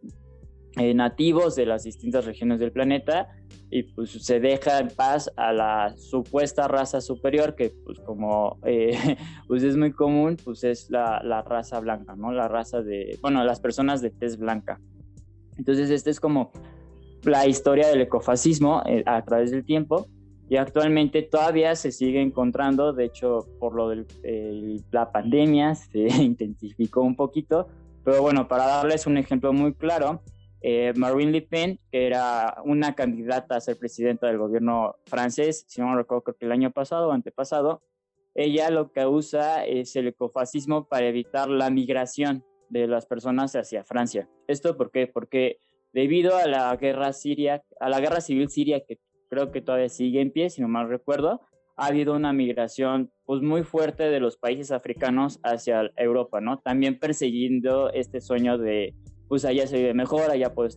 eh, 0.77 0.95
nativos 0.95 1.57
de 1.57 1.67
las 1.67 1.85
distintas 1.85 2.25
regiones 2.25 2.59
del 2.61 2.73
planeta 2.73 3.29
y 3.71 3.83
pues 3.83 4.11
se 4.11 4.41
deja 4.41 4.79
en 4.79 4.89
paz 4.89 5.31
a 5.37 5.53
la 5.53 5.95
supuesta 5.97 6.69
raza 6.69 7.01
superior 7.01 7.55
que 7.55 7.73
pues 7.85 7.99
como 8.01 8.59
eh, 8.65 8.97
pues 9.47 9.63
es 9.63 9.77
muy 9.77 9.93
común 9.93 10.37
pues 10.43 10.65
es 10.65 10.91
la, 10.91 11.21
la, 11.23 11.43
raza 11.43 11.79
blanca, 11.81 12.17
¿no? 12.17 12.33
La 12.33 12.49
raza 12.49 12.83
de, 12.83 13.19
bueno, 13.21 13.45
las 13.45 13.61
personas 13.61 14.01
de 14.01 14.11
tez 14.11 14.39
blanca. 14.39 14.81
Entonces 15.59 15.91
esta 15.91 16.11
es 16.11 16.21
como 16.21 16.51
la 17.25 17.47
historia 17.47 17.89
del 17.89 18.01
ecofascismo 18.01 18.83
eh, 18.87 19.03
a 19.07 19.23
través 19.25 19.51
del 19.51 19.65
tiempo 19.65 20.07
y 20.49 20.57
actualmente 20.57 21.23
todavía 21.23 21.77
se 21.77 21.93
sigue 21.93 22.23
encontrando, 22.23 22.95
de 22.95 23.05
hecho 23.05 23.47
por 23.61 23.75
lo 23.75 23.91
de 23.91 24.83
la 24.91 25.13
pandemia 25.13 25.75
se 25.75 26.07
intensificó 26.23 27.03
un 27.03 27.17
poquito, 27.17 27.69
pero 28.03 28.23
bueno, 28.23 28.49
para 28.49 28.67
darles 28.67 29.07
un 29.07 29.19
ejemplo 29.19 29.53
muy 29.53 29.75
claro, 29.75 30.23
eh, 30.61 30.93
Marine 30.97 31.33
Le 31.33 31.43
Pen, 31.43 31.79
que 31.91 32.07
era 32.07 32.61
una 32.65 32.95
candidata 32.95 33.57
a 33.57 33.61
ser 33.61 33.79
presidenta 33.79 34.27
del 34.27 34.39
gobierno 34.39 34.97
francés, 35.07 35.65
si 35.69 35.81
no 35.81 35.97
recuerdo, 35.97 36.25
creo 36.25 36.37
que 36.37 36.47
el 36.47 36.53
año 36.53 36.71
pasado 36.71 37.09
o 37.09 37.13
antepasado, 37.13 37.83
ella 38.35 38.71
lo 38.71 38.93
que 38.93 39.07
usa 39.07 39.65
es 39.65 39.97
el 39.97 40.09
ecofascismo 40.09 40.89
para 40.89 41.07
evitar 41.07 41.49
la 41.49 41.71
migración 41.71 42.45
de 42.69 42.87
las 42.87 43.07
personas 43.07 43.55
hacia 43.57 43.85
Francia. 43.85 44.29
¿Esto 44.47 44.77
por 44.77 44.91
qué? 44.91 45.07
Porque 45.07 45.59
debido 45.93 46.37
a 46.37 46.47
la 46.47 46.75
guerra 46.77 47.13
siria, 47.13 47.63
a 47.81 47.89
la 47.89 48.01
guerra 48.01 48.21
civil 48.21 48.49
siria 48.49 48.85
que 48.87 48.99
creo 49.29 49.51
que 49.51 49.61
todavía 49.61 49.89
sigue 49.89 50.21
en 50.21 50.31
pie, 50.31 50.51
si 50.51 50.61
no 50.61 50.69
mal 50.69 50.89
recuerdo, 50.89 51.41
ha 51.77 51.87
habido 51.87 52.15
una 52.15 52.33
migración 52.33 53.13
pues 53.25 53.41
muy 53.41 53.63
fuerte 53.63 54.05
de 54.05 54.21
los 54.21 54.37
países 54.37 54.73
africanos 54.73 55.39
hacia 55.45 55.91
Europa, 55.97 56.41
¿no? 56.41 56.59
También 56.59 56.99
persiguiendo 56.99 57.91
este 57.93 58.21
sueño 58.21 58.59
de, 58.59 58.95
pues 59.29 59.45
allá 59.45 59.67
se 59.67 59.77
vive 59.77 59.95
mejor, 59.95 60.31
allá 60.31 60.55
puedo 60.55 60.69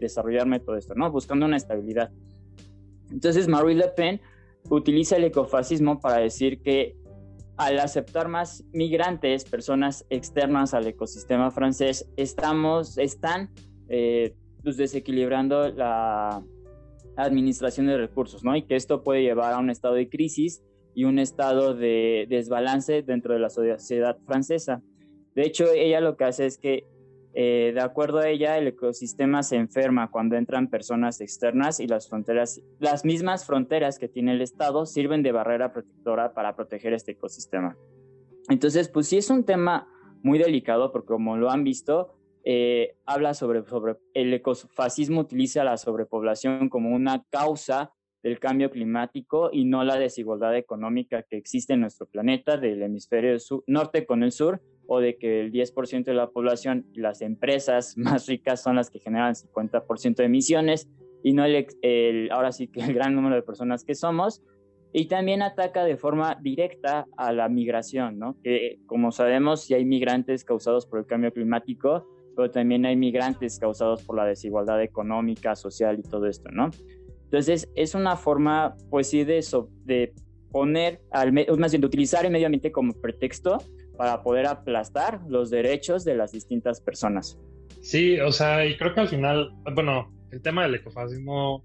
desarrollarme 0.00 0.60
todo 0.60 0.76
esto, 0.76 0.94
¿no? 0.94 1.10
Buscando 1.10 1.46
una 1.46 1.56
estabilidad. 1.56 2.10
Entonces 3.10 3.48
Marie 3.48 3.76
Le 3.76 3.88
Pen 3.88 4.20
utiliza 4.68 5.16
el 5.16 5.24
ecofascismo 5.24 6.00
para 6.00 6.18
decir 6.18 6.62
que 6.62 6.96
al 7.56 7.78
aceptar 7.78 8.28
más 8.28 8.64
migrantes, 8.72 9.44
personas 9.44 10.06
externas 10.08 10.72
al 10.72 10.86
ecosistema 10.86 11.50
francés, 11.50 12.08
estamos, 12.16 12.96
están 12.96 13.50
eh, 13.88 14.34
pues 14.62 14.78
desequilibrando 14.78 15.68
la, 15.68 16.42
administración 17.16 17.86
de 17.86 17.98
recursos, 17.98 18.44
¿no? 18.44 18.56
Y 18.56 18.62
que 18.62 18.76
esto 18.76 19.02
puede 19.02 19.22
llevar 19.22 19.52
a 19.52 19.58
un 19.58 19.68
estado 19.68 19.92
de 19.92 20.08
crisis 20.08 20.62
y 20.94 21.04
un 21.04 21.18
estado 21.18 21.74
de 21.74 22.26
desbalance 22.30 23.02
dentro 23.02 23.34
de 23.34 23.40
la 23.40 23.50
sociedad 23.50 24.16
francesa. 24.24 24.80
De 25.34 25.42
hecho, 25.42 25.66
ella 25.70 26.00
lo 26.00 26.16
que 26.16 26.24
hace 26.24 26.46
es 26.46 26.56
que, 26.56 26.86
eh, 27.32 27.70
de 27.74 27.80
acuerdo 27.80 28.18
a 28.18 28.28
ella, 28.28 28.58
el 28.58 28.68
ecosistema 28.68 29.42
se 29.42 29.56
enferma 29.56 30.10
cuando 30.10 30.36
entran 30.36 30.68
personas 30.68 31.20
externas 31.20 31.78
y 31.78 31.86
las 31.86 32.08
fronteras, 32.08 32.60
las 32.80 33.04
mismas 33.04 33.46
fronteras 33.46 33.98
que 33.98 34.08
tiene 34.08 34.32
el 34.32 34.42
Estado 34.42 34.84
sirven 34.84 35.22
de 35.22 35.32
barrera 35.32 35.72
protectora 35.72 36.34
para 36.34 36.56
proteger 36.56 36.92
este 36.92 37.12
ecosistema. 37.12 37.76
Entonces, 38.48 38.88
pues 38.88 39.06
sí 39.06 39.16
es 39.16 39.30
un 39.30 39.44
tema 39.44 39.86
muy 40.22 40.38
delicado 40.38 40.90
porque 40.90 41.08
como 41.08 41.36
lo 41.36 41.50
han 41.50 41.62
visto, 41.62 42.16
eh, 42.44 42.96
habla 43.06 43.34
sobre, 43.34 43.62
el 44.14 44.34
ecofascismo 44.34 45.20
utiliza 45.20 45.62
la 45.62 45.76
sobrepoblación 45.76 46.68
como 46.68 46.90
una 46.90 47.24
causa 47.30 47.92
del 48.22 48.40
cambio 48.40 48.70
climático 48.70 49.50
y 49.52 49.64
no 49.64 49.84
la 49.84 49.96
desigualdad 49.96 50.56
económica 50.56 51.22
que 51.22 51.36
existe 51.36 51.74
en 51.74 51.80
nuestro 51.80 52.06
planeta 52.06 52.56
del 52.56 52.82
hemisferio 52.82 53.36
norte 53.66 54.04
con 54.04 54.22
el 54.22 54.32
sur 54.32 54.60
o 54.92 54.98
de 54.98 55.16
que 55.16 55.40
el 55.40 55.52
10% 55.52 56.02
de 56.02 56.14
la 56.14 56.30
población 56.30 56.84
y 56.92 56.98
las 56.98 57.22
empresas 57.22 57.94
más 57.96 58.26
ricas 58.26 58.60
son 58.60 58.74
las 58.74 58.90
que 58.90 58.98
generan 58.98 59.28
el 59.28 59.36
50% 59.36 60.16
de 60.16 60.24
emisiones 60.24 60.90
y 61.22 61.32
no 61.32 61.44
el, 61.44 61.64
el, 61.82 62.28
ahora 62.32 62.50
sí 62.50 62.66
que 62.66 62.80
el 62.80 62.92
gran 62.92 63.14
número 63.14 63.36
de 63.36 63.42
personas 63.42 63.84
que 63.84 63.94
somos. 63.94 64.42
Y 64.92 65.06
también 65.06 65.42
ataca 65.42 65.84
de 65.84 65.96
forma 65.96 66.36
directa 66.42 67.06
a 67.16 67.32
la 67.32 67.48
migración, 67.48 68.18
¿no? 68.18 68.36
Que 68.42 68.80
como 68.86 69.12
sabemos, 69.12 69.62
si 69.62 69.74
hay 69.74 69.84
migrantes 69.84 70.44
causados 70.44 70.86
por 70.86 70.98
el 70.98 71.06
cambio 71.06 71.32
climático, 71.32 72.04
pero 72.34 72.50
también 72.50 72.84
hay 72.84 72.96
migrantes 72.96 73.60
causados 73.60 74.02
por 74.02 74.16
la 74.16 74.24
desigualdad 74.24 74.82
económica, 74.82 75.54
social 75.54 76.00
y 76.00 76.02
todo 76.02 76.26
esto, 76.26 76.50
¿no? 76.50 76.70
Entonces, 77.22 77.70
es 77.76 77.94
una 77.94 78.16
forma, 78.16 78.74
pues 78.90 79.06
sí, 79.06 79.22
de, 79.22 79.46
de 79.84 80.12
poner, 80.50 81.00
al, 81.12 81.32
más 81.32 81.70
bien 81.70 81.80
de 81.80 81.86
utilizar 81.86 82.26
el 82.26 82.32
medio 82.32 82.46
ambiente 82.46 82.72
como 82.72 82.92
pretexto 82.94 83.58
para 84.00 84.22
poder 84.22 84.46
aplastar 84.46 85.20
los 85.28 85.50
derechos 85.50 86.06
de 86.06 86.14
las 86.14 86.32
distintas 86.32 86.80
personas. 86.80 87.38
Sí, 87.82 88.18
o 88.18 88.32
sea, 88.32 88.64
y 88.64 88.78
creo 88.78 88.94
que 88.94 89.00
al 89.00 89.08
final, 89.08 89.50
bueno, 89.74 90.10
el 90.30 90.40
tema 90.40 90.62
del 90.62 90.76
ecofascismo, 90.76 91.62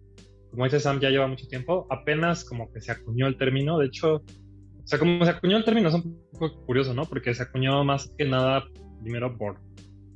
como 0.52 0.66
dice 0.66 0.82
Sam, 0.82 1.00
ya 1.00 1.12
lleva 1.12 1.28
mucho 1.28 1.48
tiempo, 1.48 1.88
apenas 1.90 2.44
como 2.44 2.70
que 2.74 2.82
se 2.82 2.92
acuñó 2.92 3.28
el 3.28 3.38
término, 3.38 3.80
de 3.80 3.86
hecho, 3.86 4.16
o 4.16 4.84
sea, 4.84 5.00
como 5.00 5.24
se 5.24 5.32
acuñó 5.32 5.56
el 5.56 5.64
término 5.64 5.88
es 5.88 5.96
un 5.96 6.28
poco 6.34 6.66
curioso, 6.66 6.94
¿no? 6.94 7.06
Porque 7.06 7.34
se 7.34 7.44
acuñó 7.44 7.86
más 7.86 8.14
que 8.18 8.26
nada 8.26 8.66
primero 9.02 9.38
por 9.38 9.62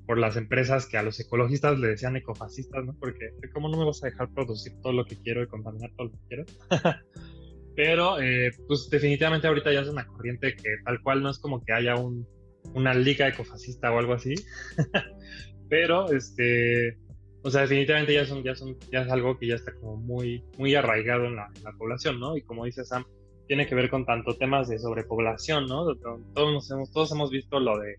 por 0.05 0.17
las 0.17 0.35
empresas 0.35 0.87
que 0.87 0.97
a 0.97 1.03
los 1.03 1.19
ecologistas 1.19 1.77
le 1.77 1.89
decían 1.89 2.17
ecofascistas, 2.17 2.83
¿no? 2.83 2.95
Porque, 2.99 3.29
¿cómo 3.53 3.69
no 3.69 3.77
me 3.77 3.85
vas 3.85 4.03
a 4.03 4.07
dejar 4.07 4.27
producir 4.33 4.73
todo 4.81 4.91
lo 4.91 5.05
que 5.05 5.15
quiero 5.15 5.43
y 5.43 5.47
contaminar 5.47 5.91
todo 5.95 6.07
lo 6.07 6.13
que 6.13 6.19
quiero? 6.27 6.45
Pero, 7.79 8.19
eh, 8.19 8.51
pues 8.67 8.89
definitivamente 8.89 9.47
ahorita 9.47 9.71
ya 9.71 9.79
es 9.79 9.87
una 9.87 10.05
corriente 10.05 10.53
que 10.53 10.69
tal 10.83 11.01
cual 11.01 11.23
no 11.23 11.29
es 11.29 11.39
como 11.39 11.63
que 11.63 11.71
haya 11.71 11.95
un, 11.95 12.27
una 12.73 12.93
liga 12.93 13.29
ecofascista 13.29 13.89
o 13.93 13.99
algo 13.99 14.11
así. 14.11 14.35
Pero, 15.69 16.11
este, 16.11 16.97
o 17.41 17.49
sea, 17.49 17.61
definitivamente 17.61 18.13
ya, 18.13 18.25
son, 18.25 18.43
ya, 18.43 18.53
son, 18.53 18.77
ya 18.91 19.03
es 19.03 19.09
algo 19.09 19.39
que 19.39 19.47
ya 19.47 19.55
está 19.55 19.73
como 19.75 19.95
muy, 19.95 20.43
muy 20.57 20.75
arraigado 20.75 21.23
en 21.27 21.37
la, 21.37 21.49
población, 21.77 22.19
¿no? 22.19 22.35
Y 22.35 22.41
como 22.41 22.65
dice 22.65 22.83
Sam, 22.83 23.05
tiene 23.47 23.65
que 23.65 23.75
ver 23.75 23.89
con 23.89 24.05
tanto 24.05 24.35
temas 24.35 24.67
de 24.67 24.77
sobrepoblación, 24.77 25.67
¿no? 25.67 25.95
Todos, 25.95 26.19
nos 26.35 26.69
hemos, 26.71 26.91
todos 26.91 27.13
hemos 27.13 27.31
visto 27.31 27.61
lo 27.61 27.79
de 27.79 27.95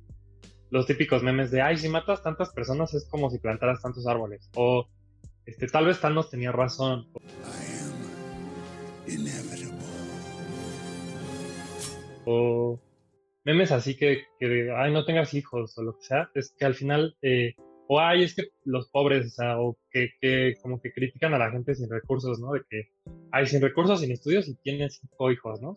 los 0.69 0.85
típicos 0.85 1.23
memes 1.23 1.51
de, 1.51 1.63
ay, 1.63 1.79
si 1.79 1.89
matas 1.89 2.23
tantas 2.23 2.51
personas 2.51 2.93
es 2.93 3.09
como 3.09 3.31
si 3.31 3.39
plantaras 3.39 3.81
tantos 3.81 4.07
árboles. 4.07 4.47
O, 4.57 4.91
este, 5.47 5.69
tal 5.69 5.87
vez 5.87 5.99
Thanos 6.01 6.29
tenía 6.29 6.53
razón. 6.53 7.09
O 12.27 12.81
memes 13.45 13.73
así 13.73 13.97
que, 13.97 14.25
que, 14.39 14.71
ay, 14.77 14.93
no 14.93 15.05
tengas 15.05 15.35
hijos 15.35 15.77
o 15.79 15.83
lo 15.83 15.97
que 15.97 16.03
sea. 16.03 16.31
Es 16.35 16.55
que 16.57 16.65
al 16.65 16.75
final, 16.75 17.17
eh, 17.23 17.55
o 17.89 18.01
ay, 18.01 18.25
es 18.25 18.35
que 18.35 18.45
los 18.65 18.89
pobres, 18.91 19.27
o 19.27 19.31
sea, 19.31 19.61
o 19.61 19.79
que, 19.91 20.11
que 20.21 20.55
como 20.63 20.81
que 20.81 20.93
critican 20.93 21.35
a 21.35 21.39
la 21.39 21.51
gente 21.51 21.75
sin 21.75 21.91
recursos, 21.91 22.39
¿no? 22.41 22.53
De 22.53 22.63
que, 22.69 22.91
hay 23.33 23.47
sin 23.47 23.61
recursos, 23.61 24.01
sin 24.01 24.13
estudios 24.13 24.49
y 24.49 24.57
tienes 24.57 24.99
cinco 25.01 25.31
hijos, 25.31 25.61
¿no? 25.61 25.77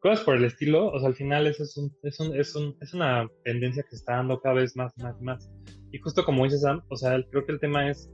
cosas 0.00 0.24
por 0.24 0.36
el 0.36 0.44
estilo, 0.44 0.88
o 0.88 0.98
sea, 0.98 1.08
al 1.08 1.14
final 1.14 1.46
eso 1.46 1.62
es, 1.62 1.76
un, 1.76 1.94
es, 2.02 2.18
un, 2.20 2.38
es, 2.38 2.54
un, 2.56 2.76
es 2.80 2.94
una 2.94 3.28
tendencia 3.44 3.84
que 3.88 3.94
está 3.94 4.16
dando 4.16 4.40
cada 4.40 4.56
vez 4.56 4.74
más, 4.74 4.96
más, 4.98 5.20
más. 5.20 5.50
Y 5.92 5.98
justo 5.98 6.24
como 6.24 6.44
dice 6.44 6.58
Sam, 6.58 6.82
o 6.88 6.96
sea, 6.96 7.22
creo 7.30 7.44
que 7.44 7.52
el 7.52 7.60
tema 7.60 7.88
es, 7.88 8.10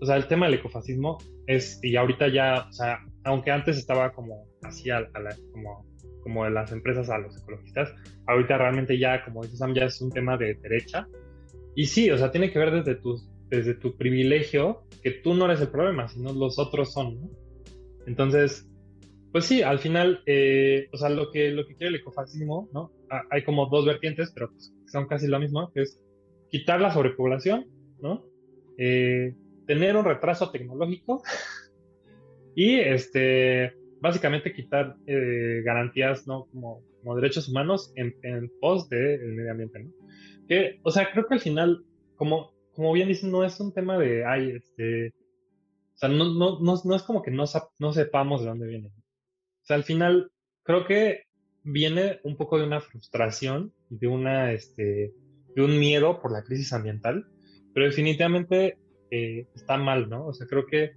o 0.00 0.06
sea, 0.06 0.16
el 0.16 0.28
tema 0.28 0.46
del 0.46 0.56
ecofascismo 0.56 1.18
es, 1.46 1.80
y 1.82 1.96
ahorita 1.96 2.28
ya, 2.28 2.66
o 2.68 2.72
sea, 2.72 2.98
aunque 3.24 3.50
antes 3.50 3.78
estaba 3.78 4.12
como 4.12 4.46
así 4.62 4.90
a, 4.90 5.00
la, 5.00 5.36
como, 5.52 5.86
como 6.20 6.44
de 6.44 6.50
las 6.50 6.72
empresas 6.72 7.10
a 7.10 7.18
los 7.18 7.36
ecologistas, 7.40 7.94
ahorita 8.26 8.58
realmente 8.58 8.98
ya, 8.98 9.24
como 9.24 9.42
dice 9.42 9.56
Sam, 9.56 9.74
ya 9.74 9.84
es 9.84 10.00
un 10.00 10.10
tema 10.10 10.36
de 10.36 10.54
derecha. 10.54 11.06
Y 11.74 11.86
sí, 11.86 12.10
o 12.10 12.18
sea, 12.18 12.30
tiene 12.30 12.52
que 12.52 12.58
ver 12.58 12.70
desde 12.70 12.96
tu, 12.96 13.18
desde 13.48 13.74
tu 13.74 13.96
privilegio, 13.96 14.82
que 15.02 15.10
tú 15.10 15.34
no 15.34 15.46
eres 15.46 15.60
el 15.60 15.68
problema, 15.68 16.08
sino 16.08 16.32
los 16.32 16.58
otros 16.58 16.92
son, 16.92 17.20
¿no? 17.20 17.30
Entonces, 18.06 18.68
pues 19.32 19.44
sí, 19.44 19.62
al 19.62 19.78
final, 19.78 20.22
eh, 20.26 20.88
o 20.92 20.96
sea, 20.96 21.08
lo 21.08 21.30
que, 21.30 21.50
lo 21.50 21.66
que 21.66 21.76
quiere 21.76 21.94
el 21.94 22.00
ecofascismo, 22.00 22.68
¿no? 22.72 22.92
hay 23.30 23.42
como 23.44 23.66
dos 23.66 23.86
vertientes, 23.86 24.30
pero 24.32 24.50
pues 24.50 24.72
son 24.86 25.06
casi 25.06 25.26
lo 25.26 25.40
mismo, 25.40 25.70
que 25.72 25.82
es 25.82 26.00
quitar 26.48 26.80
la 26.80 26.92
sobrepoblación, 26.92 27.66
¿no? 28.00 28.24
Eh, 28.78 29.34
tener 29.66 29.96
un 29.96 30.04
retraso 30.04 30.50
tecnológico 30.50 31.22
y, 32.54 32.76
este, 32.76 33.74
básicamente 34.00 34.52
quitar 34.52 34.96
eh, 35.06 35.62
garantías, 35.64 36.26
¿no? 36.26 36.46
Como, 36.46 36.82
como, 37.00 37.16
derechos 37.16 37.48
humanos 37.48 37.92
en, 37.96 38.14
en 38.22 38.50
pos 38.60 38.88
del 38.88 39.32
medio 39.34 39.50
ambiente, 39.50 39.80
¿no? 39.80 39.90
Que, 40.48 40.80
o 40.82 40.90
sea, 40.90 41.10
creo 41.12 41.26
que 41.26 41.34
al 41.34 41.40
final, 41.40 41.84
como, 42.16 42.52
como 42.72 42.92
bien 42.92 43.08
dicen, 43.08 43.30
no 43.30 43.44
es 43.44 43.58
un 43.60 43.72
tema 43.72 43.98
de, 43.98 44.24
ay, 44.24 44.50
este, 44.56 45.08
o 45.08 45.98
sea, 45.98 46.08
no, 46.08 46.32
no, 46.32 46.58
no, 46.60 46.74
no 46.84 46.96
es 46.96 47.02
como 47.02 47.22
que 47.22 47.30
no, 47.30 47.44
no 47.78 47.92
sepamos 47.92 48.40
de 48.40 48.48
dónde 48.48 48.66
viene 48.66 48.90
al 49.74 49.84
final 49.84 50.30
creo 50.62 50.86
que 50.86 51.24
viene 51.62 52.20
un 52.24 52.36
poco 52.36 52.58
de 52.58 52.64
una 52.64 52.80
frustración 52.80 53.72
y 53.90 53.98
de 53.98 54.08
una, 54.08 54.52
este, 54.52 55.12
de 55.54 55.62
un 55.62 55.78
miedo 55.78 56.20
por 56.20 56.32
la 56.32 56.42
crisis 56.42 56.72
ambiental, 56.72 57.26
pero 57.74 57.86
definitivamente 57.86 58.78
eh, 59.10 59.46
está 59.54 59.76
mal, 59.76 60.08
¿no? 60.08 60.26
O 60.26 60.32
sea, 60.32 60.46
creo 60.46 60.66
que, 60.66 60.92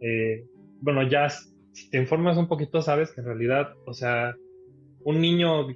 eh, 0.00 0.46
bueno, 0.80 1.08
ya 1.08 1.28
si 1.74 1.90
te 1.90 1.98
informas 1.98 2.36
un 2.36 2.46
poquito 2.46 2.80
sabes 2.80 3.10
que 3.12 3.20
en 3.20 3.26
realidad, 3.26 3.74
o 3.84 3.92
sea, 3.92 4.34
un 5.04 5.20
niño 5.20 5.66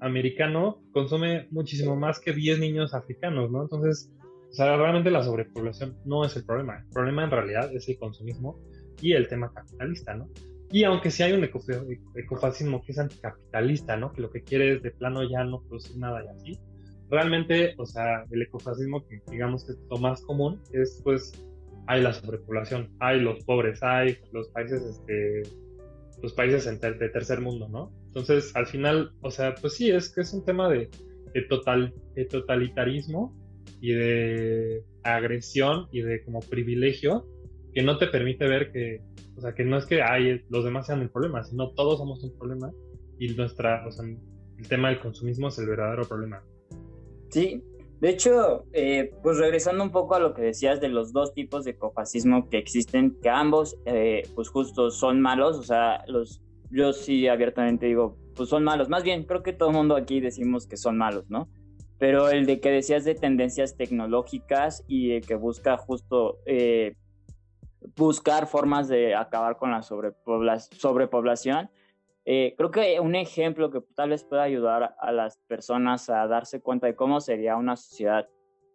americano 0.00 0.82
consume 0.92 1.48
muchísimo 1.50 1.96
más 1.96 2.20
que 2.20 2.32
10 2.32 2.60
niños 2.60 2.94
africanos, 2.94 3.50
¿no? 3.50 3.62
Entonces, 3.62 4.12
o 4.50 4.52
sea, 4.52 4.76
realmente 4.76 5.10
la 5.10 5.22
sobrepoblación 5.22 5.96
no 6.04 6.24
es 6.24 6.36
el 6.36 6.44
problema. 6.44 6.78
El 6.78 6.88
problema 6.90 7.24
en 7.24 7.30
realidad 7.30 7.74
es 7.74 7.88
el 7.88 7.98
consumismo 7.98 8.60
y 9.00 9.14
el 9.14 9.26
tema 9.26 9.52
capitalista, 9.52 10.14
¿no? 10.14 10.28
Y 10.70 10.84
aunque 10.84 11.10
sí 11.10 11.22
hay 11.22 11.32
un 11.32 11.44
ecofascismo 11.44 12.82
que 12.82 12.92
es 12.92 12.98
anticapitalista, 12.98 13.96
¿no? 13.96 14.12
Que 14.12 14.20
lo 14.20 14.30
que 14.30 14.42
quiere 14.42 14.74
es 14.74 14.82
de 14.82 14.90
plano 14.90 15.22
ya 15.28 15.42
no 15.44 15.62
producir 15.62 15.96
nada 15.96 16.22
y 16.22 16.28
así. 16.28 16.58
Realmente, 17.10 17.74
o 17.78 17.86
sea, 17.86 18.24
el 18.30 18.42
ecofascismo 18.42 19.06
que 19.06 19.22
digamos 19.30 19.64
que 19.64 19.72
es 19.72 19.78
lo 19.88 19.96
más 19.96 20.20
común 20.20 20.60
es 20.72 21.00
pues 21.02 21.32
hay 21.88 22.02
la 22.02 22.12
sobrepoblación, 22.12 22.90
hay 23.00 23.18
los 23.18 23.42
pobres, 23.44 23.82
hay 23.82 24.18
los 24.30 24.48
países, 24.50 24.82
este, 24.82 25.42
los 26.22 26.34
países 26.34 26.66
de 26.80 27.08
tercer 27.08 27.40
mundo, 27.40 27.66
¿no? 27.66 27.90
Entonces, 28.08 28.54
al 28.54 28.66
final, 28.66 29.12
o 29.22 29.30
sea, 29.30 29.54
pues 29.54 29.72
sí, 29.72 29.90
es 29.90 30.10
que 30.10 30.20
es 30.20 30.34
un 30.34 30.44
tema 30.44 30.68
de, 30.68 30.90
total, 31.48 31.94
de 32.14 32.26
totalitarismo 32.26 33.34
y 33.80 33.92
de 33.92 34.84
agresión 35.02 35.88
y 35.90 36.02
de 36.02 36.22
como 36.24 36.40
privilegio 36.40 37.26
que 37.72 37.82
no 37.82 37.96
te 37.96 38.08
permite 38.08 38.46
ver 38.46 38.70
que, 38.70 39.00
o 39.36 39.40
sea, 39.40 39.54
que 39.54 39.64
no 39.64 39.78
es 39.78 39.86
que 39.86 40.02
hay, 40.02 40.42
los 40.50 40.64
demás 40.64 40.88
sean 40.88 41.00
el 41.00 41.08
problema, 41.08 41.42
sino 41.42 41.70
todos 41.70 41.98
somos 41.98 42.22
un 42.22 42.36
problema 42.36 42.70
y 43.18 43.28
nuestra, 43.28 43.86
o 43.86 43.92
sea, 43.92 44.04
el 44.04 44.68
tema 44.68 44.90
del 44.90 45.00
consumismo 45.00 45.48
es 45.48 45.58
el 45.58 45.68
verdadero 45.68 46.06
problema. 46.06 46.42
Sí, 47.30 47.62
de 48.00 48.10
hecho, 48.10 48.64
eh, 48.72 49.12
pues 49.22 49.38
regresando 49.38 49.82
un 49.82 49.90
poco 49.90 50.14
a 50.14 50.20
lo 50.20 50.32
que 50.32 50.42
decías 50.42 50.80
de 50.80 50.88
los 50.88 51.12
dos 51.12 51.34
tipos 51.34 51.64
de 51.64 51.72
ecofascismo 51.72 52.48
que 52.48 52.58
existen, 52.58 53.18
que 53.20 53.28
ambos, 53.28 53.76
eh, 53.86 54.22
pues 54.36 54.48
justo 54.48 54.90
son 54.90 55.20
malos, 55.20 55.58
o 55.58 55.62
sea, 55.64 56.04
los, 56.06 56.40
yo 56.70 56.92
sí 56.92 57.26
abiertamente 57.26 57.86
digo, 57.86 58.16
pues 58.36 58.48
son 58.48 58.62
malos. 58.62 58.88
Más 58.88 59.02
bien, 59.02 59.24
creo 59.24 59.42
que 59.42 59.52
todo 59.52 59.70
el 59.70 59.76
mundo 59.76 59.96
aquí 59.96 60.20
decimos 60.20 60.66
que 60.68 60.76
son 60.76 60.96
malos, 60.96 61.28
¿no? 61.28 61.48
Pero 61.98 62.30
el 62.30 62.46
de 62.46 62.60
que 62.60 62.70
decías 62.70 63.04
de 63.04 63.16
tendencias 63.16 63.76
tecnológicas 63.76 64.84
y 64.86 65.20
que 65.22 65.34
busca 65.34 65.76
justo 65.76 66.38
eh, 66.46 66.94
buscar 67.96 68.46
formas 68.46 68.86
de 68.86 69.16
acabar 69.16 69.56
con 69.56 69.72
la 69.72 69.82
sobrepoblación, 69.82 71.70
eh, 72.30 72.54
creo 72.58 72.70
que 72.70 73.00
un 73.00 73.14
ejemplo 73.14 73.70
que 73.70 73.80
tal 73.94 74.10
vez 74.10 74.22
pueda 74.22 74.42
ayudar 74.42 74.94
a 75.00 75.12
las 75.12 75.38
personas 75.48 76.10
a 76.10 76.26
darse 76.26 76.60
cuenta 76.60 76.86
de 76.86 76.94
cómo 76.94 77.22
sería 77.22 77.56
una 77.56 77.74
sociedad, 77.74 78.28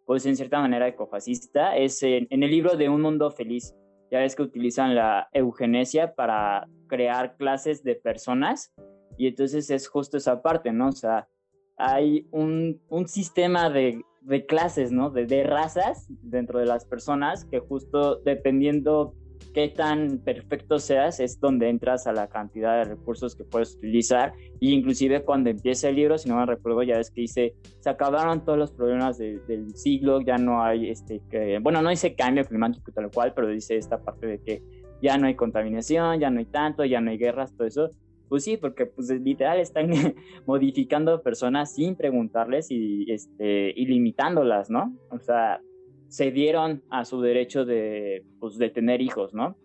pues 0.06 0.26
en 0.26 0.34
cierta 0.34 0.58
manera 0.58 0.88
ecofascista, 0.88 1.76
es 1.76 2.02
en, 2.02 2.26
el 2.28 2.50
libro 2.50 2.76
de 2.76 2.88
Un 2.88 3.02
Mundo 3.02 3.30
Feliz. 3.30 3.72
Ya 4.10 4.18
ves 4.18 4.34
que 4.34 4.42
utilizan 4.42 4.96
la 4.96 5.28
eugenesia 5.32 6.16
para 6.16 6.66
crear 6.88 7.36
clases 7.36 7.84
de 7.84 7.94
personas 7.94 8.74
y 9.16 9.28
entonces 9.28 9.70
es 9.70 9.86
justo 9.86 10.16
esa 10.16 10.42
parte, 10.42 10.72
¿no? 10.72 10.88
O 10.88 10.92
sea, 10.92 11.28
hay 11.76 12.26
un, 12.32 12.82
un 12.88 13.06
sistema 13.06 13.70
de, 13.70 14.02
de, 14.22 14.46
clases, 14.46 14.90
¿no? 14.90 15.10
De, 15.10 15.26
de 15.26 15.44
razas 15.44 16.08
dentro 16.24 16.58
de 16.58 16.66
las 16.66 16.86
personas 16.86 17.44
que 17.44 17.60
justo 17.60 18.16
dependiendo 18.16 19.14
qué 19.52 19.68
tan 19.68 20.18
perfecto 20.18 20.78
seas 20.78 21.20
es 21.20 21.40
donde 21.40 21.68
entras 21.68 22.06
a 22.06 22.12
la 22.12 22.28
cantidad 22.28 22.78
de 22.78 22.84
recursos 22.84 23.36
que 23.36 23.44
puedes 23.44 23.76
utilizar 23.76 24.32
y 24.60 24.72
inclusive 24.72 25.22
cuando 25.22 25.50
empieza 25.50 25.88
el 25.88 25.96
libro, 25.96 26.18
si 26.18 26.28
no 26.28 26.36
me 26.36 26.46
recuerdo, 26.46 26.82
ya 26.82 26.96
ves 26.96 27.10
que 27.10 27.22
dice, 27.22 27.54
se 27.80 27.90
acabaron 27.90 28.44
todos 28.44 28.58
los 28.58 28.72
problemas 28.72 29.18
del 29.18 29.74
siglo, 29.74 30.20
ya 30.20 30.38
no 30.38 30.62
hay, 30.62 30.90
este, 30.90 31.20
que, 31.30 31.58
bueno, 31.58 31.82
no 31.82 31.90
dice 31.90 32.14
cambio 32.14 32.44
climático 32.44 32.92
tal 32.92 33.10
cual, 33.10 33.32
pero 33.34 33.48
dice 33.48 33.76
esta 33.76 34.02
parte 34.02 34.26
de 34.26 34.38
que 34.40 34.62
ya 35.02 35.18
no 35.18 35.26
hay 35.26 35.34
contaminación, 35.34 36.18
ya 36.18 36.30
no 36.30 36.38
hay 36.38 36.46
tanto, 36.46 36.84
ya 36.84 37.00
no 37.00 37.10
hay 37.10 37.18
guerras, 37.18 37.54
todo 37.54 37.66
eso. 37.66 37.90
Pues 38.28 38.42
sí, 38.42 38.56
porque 38.56 38.86
pues 38.86 39.10
literal 39.10 39.60
están 39.60 39.90
modificando 40.46 41.22
personas 41.22 41.74
sin 41.74 41.94
preguntarles 41.94 42.70
y, 42.70 43.10
este, 43.12 43.72
y 43.76 43.86
limitándolas, 43.86 44.70
¿no? 44.70 44.96
O 45.10 45.18
sea, 45.18 45.60
se 46.08 46.30
dieron 46.30 46.82
a 46.90 47.04
su 47.04 47.20
derecho 47.20 47.64
de, 47.64 48.24
pues, 48.40 48.56
de 48.58 48.70
tener 48.70 49.00
hijos, 49.00 49.34
¿no? 49.34 49.56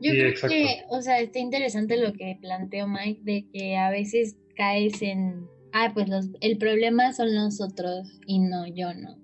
Yo 0.00 0.12
creo 0.12 0.34
que, 0.48 0.82
o 0.90 1.00
sea, 1.00 1.20
está 1.20 1.38
interesante 1.38 1.96
lo 1.96 2.12
que 2.12 2.36
planteó 2.40 2.86
Mike, 2.88 3.20
de 3.22 3.46
que 3.52 3.76
a 3.76 3.90
veces 3.90 4.36
caes 4.56 5.00
en, 5.02 5.46
ah, 5.72 5.92
pues 5.94 6.08
los, 6.08 6.30
el 6.40 6.58
problema 6.58 7.12
son 7.12 7.34
nosotros 7.34 8.20
y 8.26 8.40
no 8.40 8.66
yo 8.66 8.92
no. 8.94 9.16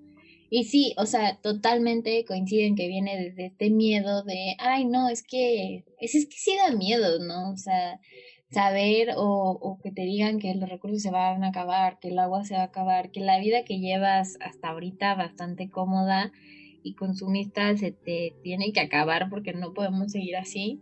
Y 0.49 0.65
sí, 0.65 0.95
o 0.97 1.07
sea, 1.07 1.39
totalmente 1.41 2.25
coinciden 2.25 2.75
que 2.75 2.89
viene 2.89 3.17
desde 3.17 3.47
este 3.47 3.71
miedo 3.71 4.25
de, 4.25 4.57
ay, 4.59 4.85
no, 4.85 5.09
es 5.09 5.23
que, 5.23 5.85
es, 6.01 6.15
es 6.15 6.27
que 6.27 6.37
sí 6.37 6.57
da 6.57 6.75
miedo, 6.75 7.21
¿no? 7.21 7.53
O 7.53 7.57
sea, 7.57 8.01
saber 8.51 9.11
o, 9.17 9.79
que 9.83 9.93
te 9.93 10.03
digan 10.03 10.39
que 10.39 10.55
los 10.55 10.69
recursos 10.69 11.03
se 11.03 11.11
van 11.11 11.45
a 11.45 11.49
acabar, 11.49 11.99
que 12.01 12.09
el 12.09 12.19
agua 12.19 12.45
se 12.45 12.55
va 12.55 12.63
a 12.63 12.65
acabar, 12.65 13.11
que 13.11 13.21
la 13.21 13.39
vida 13.39 13.65
que 13.65 13.79
llevas 13.79 14.37
hasta 14.41 14.71
ahorita 14.71 15.15
bastante 15.15 15.71
cómoda 15.71 16.33
y 16.83 16.95
consumista 16.95 17.77
se 17.77 17.93
te 17.93 18.35
tiene 18.43 18.73
que 18.73 18.81
acabar 18.81 19.29
porque 19.31 19.53
no 19.53 19.73
podemos 19.73 20.13
seguir 20.13 20.37
así. 20.37 20.81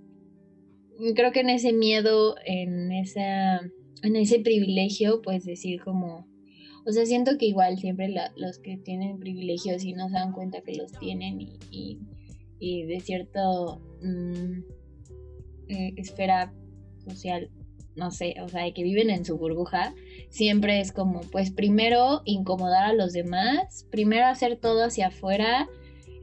Creo 1.14 1.30
que 1.32 1.40
en 1.40 1.50
ese 1.50 1.72
miedo, 1.72 2.36
en 2.44 2.90
ese 2.92 4.38
privilegio, 4.40 5.20
pues 5.22 5.44
decir 5.44 5.80
como, 5.82 6.26
o 6.86 6.92
sea, 6.92 7.04
siento 7.04 7.36
que 7.36 7.46
igual 7.46 7.78
siempre 7.78 8.12
los 8.36 8.58
que 8.58 8.78
tienen 8.78 9.18
privilegios 9.18 9.84
y 9.84 9.92
no 9.92 10.08
se 10.08 10.14
dan 10.14 10.32
cuenta 10.32 10.62
que 10.62 10.74
los 10.74 10.90
tienen 10.92 11.40
y, 11.40 11.98
y, 12.58 12.82
de 12.84 13.00
cierto 13.00 13.80
mm, 14.02 14.60
eh, 15.68 15.92
esfera 15.96 16.52
social 17.06 17.50
no 17.98 18.10
sé, 18.10 18.36
o 18.42 18.48
sea, 18.48 18.72
que 18.72 18.82
viven 18.82 19.10
en 19.10 19.24
su 19.24 19.36
burbuja, 19.36 19.94
siempre 20.30 20.80
es 20.80 20.92
como, 20.92 21.20
pues 21.20 21.50
primero 21.50 22.22
incomodar 22.24 22.84
a 22.84 22.92
los 22.92 23.12
demás, 23.12 23.86
primero 23.90 24.26
hacer 24.26 24.56
todo 24.56 24.84
hacia 24.84 25.08
afuera 25.08 25.68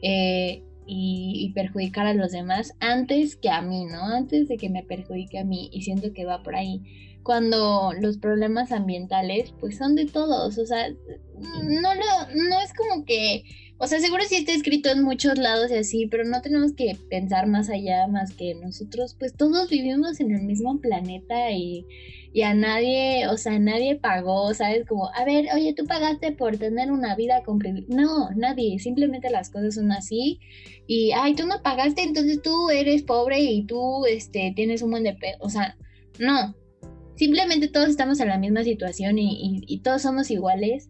eh, 0.02 0.64
y, 0.88 1.52
perjudicar 1.54 2.08
a 2.08 2.14
los 2.14 2.32
demás 2.32 2.74
antes 2.80 3.36
que 3.36 3.50
a 3.50 3.62
mí, 3.62 3.86
¿no? 3.86 4.04
Antes 4.06 4.48
de 4.48 4.58
que 4.58 4.70
me 4.70 4.84
perjudique 4.84 5.40
a 5.40 5.44
mí 5.44 5.70
y 5.72 5.82
siento 5.82 6.14
que 6.14 6.26
va 6.26 6.44
por 6.44 6.56
ahí. 6.56 6.82
Cuando 7.24 7.92
los 8.00 8.18
problemas 8.18 8.72
ambientales, 8.72 9.54
pues 9.60 9.78
son 9.78 9.96
de 9.96 10.06
todos, 10.06 10.58
o 10.60 10.66
sea, 10.66 10.90
no, 10.90 11.96
lo, 11.96 12.50
no 12.50 12.62
es 12.62 12.74
como 12.74 13.04
que 13.04 13.44
o 13.78 13.88
sea, 13.88 14.00
seguro 14.00 14.24
sí 14.28 14.36
está 14.36 14.54
escrito 14.54 14.90
en 14.90 15.04
muchos 15.04 15.38
lados 15.38 15.70
y 15.70 15.76
así, 15.76 16.08
pero 16.08 16.24
no 16.24 16.42
tenemos 16.42 16.72
que 16.74 16.98
pensar 17.10 17.46
más 17.46 17.70
allá, 17.70 18.08
más 18.08 18.34
que 18.34 18.56
nosotros, 18.56 19.16
pues 19.20 19.34
todos 19.34 19.70
vivimos 19.70 20.22
en 20.22 20.32
el 20.32 20.44
mismo 20.44 20.80
planeta 20.80 21.52
y, 21.52 21.86
y 22.32 22.44
a 22.44 22.54
nadie, 22.54 23.28
o 23.28 23.36
sea, 23.38 23.60
nadie 23.60 23.98
pagó, 23.98 24.54
¿sabes? 24.54 24.86
Como, 24.88 25.10
a 25.14 25.26
ver, 25.26 25.48
oye, 25.54 25.74
tú 25.74 25.86
pagaste 25.86 26.32
por 26.32 26.56
tener 26.58 26.90
una 26.90 27.18
vida 27.18 27.44
con 27.44 27.60
No, 27.90 28.30
nadie, 28.38 28.80
simplemente 28.80 29.30
las 29.30 29.50
cosas 29.50 29.76
son 29.76 29.92
así 29.92 30.40
y, 30.88 31.12
ay, 31.12 31.36
tú 31.36 31.46
no 31.46 31.62
pagaste, 31.62 32.04
entonces 32.04 32.42
tú 32.42 32.70
eres 32.70 33.04
pobre 33.04 33.42
y 33.42 33.66
tú, 33.66 34.06
este, 34.06 34.54
tienes 34.56 34.84
un 34.84 34.92
buen 34.92 35.04
de 35.04 35.18
o 35.42 35.50
sea, 35.50 35.78
no. 36.18 36.56
Simplemente 37.18 37.70
todos 37.70 37.90
estamos 37.90 38.20
en 38.20 38.28
la 38.28 38.38
misma 38.38 38.64
situación 38.64 39.16
y 39.18 39.80
todos 39.84 40.02
somos 40.02 40.30
iguales 40.32 40.90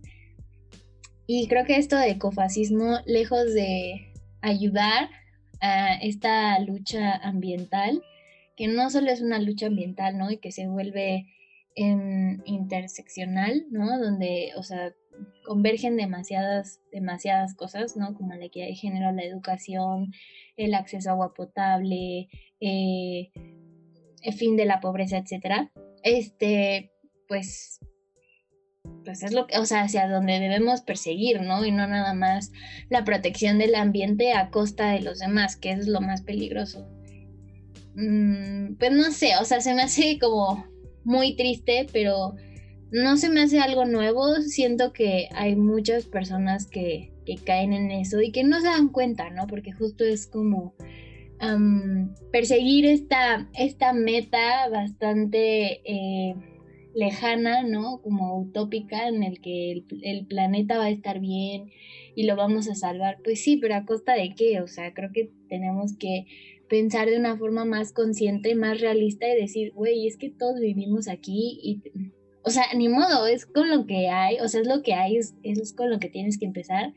y 1.28 1.48
creo 1.48 1.66
que 1.66 1.78
esto 1.78 1.98
de 1.98 2.12
ecofascismo, 2.12 3.00
lejos 3.06 3.54
de 3.54 4.14
ayudar 4.42 5.10
a 5.62 5.96
esta 5.96 6.60
lucha 6.60 7.16
ambiental, 7.16 8.04
que 8.56 8.68
no 8.68 8.90
solo 8.90 9.12
es 9.12 9.22
una 9.22 9.40
lucha 9.40 9.68
ambiental, 9.68 10.18
¿no? 10.18 10.32
Y 10.32 10.38
que 10.38 10.52
se 10.52 10.68
vuelve 10.68 11.26
em, 11.76 12.42
interseccional, 12.46 13.66
¿no? 13.72 14.00
Donde, 14.00 14.52
o 14.56 14.64
sea, 14.64 14.94
convergen 15.44 15.98
demasiadas, 15.98 16.80
demasiadas 16.92 17.56
cosas, 17.56 17.98
¿no? 17.98 18.14
Como 18.16 18.34
la 18.36 18.46
equidad 18.46 18.68
de 18.68 18.76
género, 18.76 19.12
la 19.12 19.24
educación, 19.24 20.14
el 20.58 20.74
acceso 20.74 21.10
a 21.10 21.14
agua 21.14 21.34
potable, 21.34 22.28
eh, 22.60 23.32
el 24.22 24.34
fin 24.34 24.56
de 24.56 24.66
la 24.66 24.80
pobreza, 24.80 25.18
etcétera. 25.18 25.72
Este, 26.04 26.92
pues 27.28 27.80
pues 29.04 29.24
es 29.24 29.34
lo 29.34 29.48
que, 29.48 29.58
o 29.58 29.66
sea, 29.66 29.82
hacia 29.82 30.08
donde 30.08 30.40
debemos 30.40 30.82
perseguir, 30.82 31.42
¿no? 31.42 31.66
Y 31.66 31.72
no 31.72 31.88
nada 31.88 32.14
más 32.14 32.52
la 32.90 33.04
protección 33.04 33.58
del 33.58 33.76
ambiente 33.76 34.34
a 34.34 34.50
costa 34.50 34.92
de 34.92 35.02
los 35.02 35.20
demás, 35.20 35.56
que 35.56 35.72
es 35.72 35.88
lo 35.88 36.02
más 36.02 36.22
peligroso. 36.22 36.88
Mm, 37.96 38.76
pues 38.76 38.92
no 38.92 39.12
sé, 39.12 39.32
o 39.40 39.46
sea, 39.46 39.62
se 39.62 39.74
me 39.74 39.84
hace 39.84 40.20
como 40.20 40.66
muy 41.04 41.36
triste, 41.36 41.88
pero 41.94 42.36
no 42.92 43.18
se 43.18 43.30
me 43.30 43.42
hace 43.42 43.60
algo 43.60 43.86
nuevo. 43.86 44.36
Siento 44.42 44.92
que 44.92 45.30
hay 45.34 45.56
muchas 45.56 46.06
personas 46.06 46.68
que, 46.68 47.14
que 47.26 47.36
caen 47.36 47.74
en 47.74 47.92
eso 47.92 48.22
y 48.22 48.32
que 48.32 48.44
no 48.44 48.60
se 48.60 48.68
dan 48.68 48.90
cuenta, 48.90 49.30
¿no? 49.30 49.48
Porque 49.48 49.72
justo 49.72 50.04
es 50.04 50.28
como 50.28 50.74
perseguir 52.32 52.86
esta, 52.86 53.48
esta 53.54 53.94
meta 53.94 54.70
bastante... 54.70 55.82
Eh, 55.86 56.36
lejana, 56.96 57.62
¿no? 57.64 58.02
Como 58.02 58.40
utópica 58.40 59.08
en 59.08 59.22
el 59.24 59.42
que 59.42 59.84
el, 60.02 60.26
planeta 60.26 60.78
va 60.78 60.86
a 60.86 60.90
estar 60.90 61.20
bien 61.20 61.70
y 62.16 62.24
lo 62.24 62.36
vamos 62.36 62.70
a 62.70 62.76
salvar. 62.76 63.18
Pues 63.24 63.44
sí, 63.44 63.58
pero 63.58 63.76
a 63.76 63.86
costa 63.86 64.14
de 64.14 64.34
qué? 64.34 64.62
O 64.62 64.68
sea, 64.68 64.94
creo 64.94 65.12
que 65.14 65.30
tenemos 65.50 65.96
que 65.98 66.26
pensar 66.70 67.10
de 67.10 67.18
una 67.18 67.38
forma 67.38 67.66
más 67.66 67.92
consciente, 67.92 68.56
más 68.56 68.80
realista 68.80 69.28
y 69.28 69.40
decir, 69.40 69.72
güey, 69.74 70.08
es 70.08 70.18
que 70.18 70.32
todos 70.32 70.60
vivimos 70.60 71.08
aquí 71.08 71.60
y, 71.62 71.82
o 72.44 72.50
sea, 72.50 72.64
ni 72.76 72.88
modo, 72.90 73.28
es 73.28 73.46
con 73.46 73.70
lo 73.70 73.86
que 73.86 74.08
hay, 74.08 74.40
o 74.40 74.48
sea, 74.48 74.62
es 74.62 74.68
lo 74.68 74.82
que 74.82 74.94
hay, 74.94 75.18
es, 75.18 75.36
es 75.44 75.74
con 75.74 75.92
lo 75.92 76.00
que 76.00 76.10
tienes 76.10 76.40
que 76.40 76.46
empezar 76.46 76.94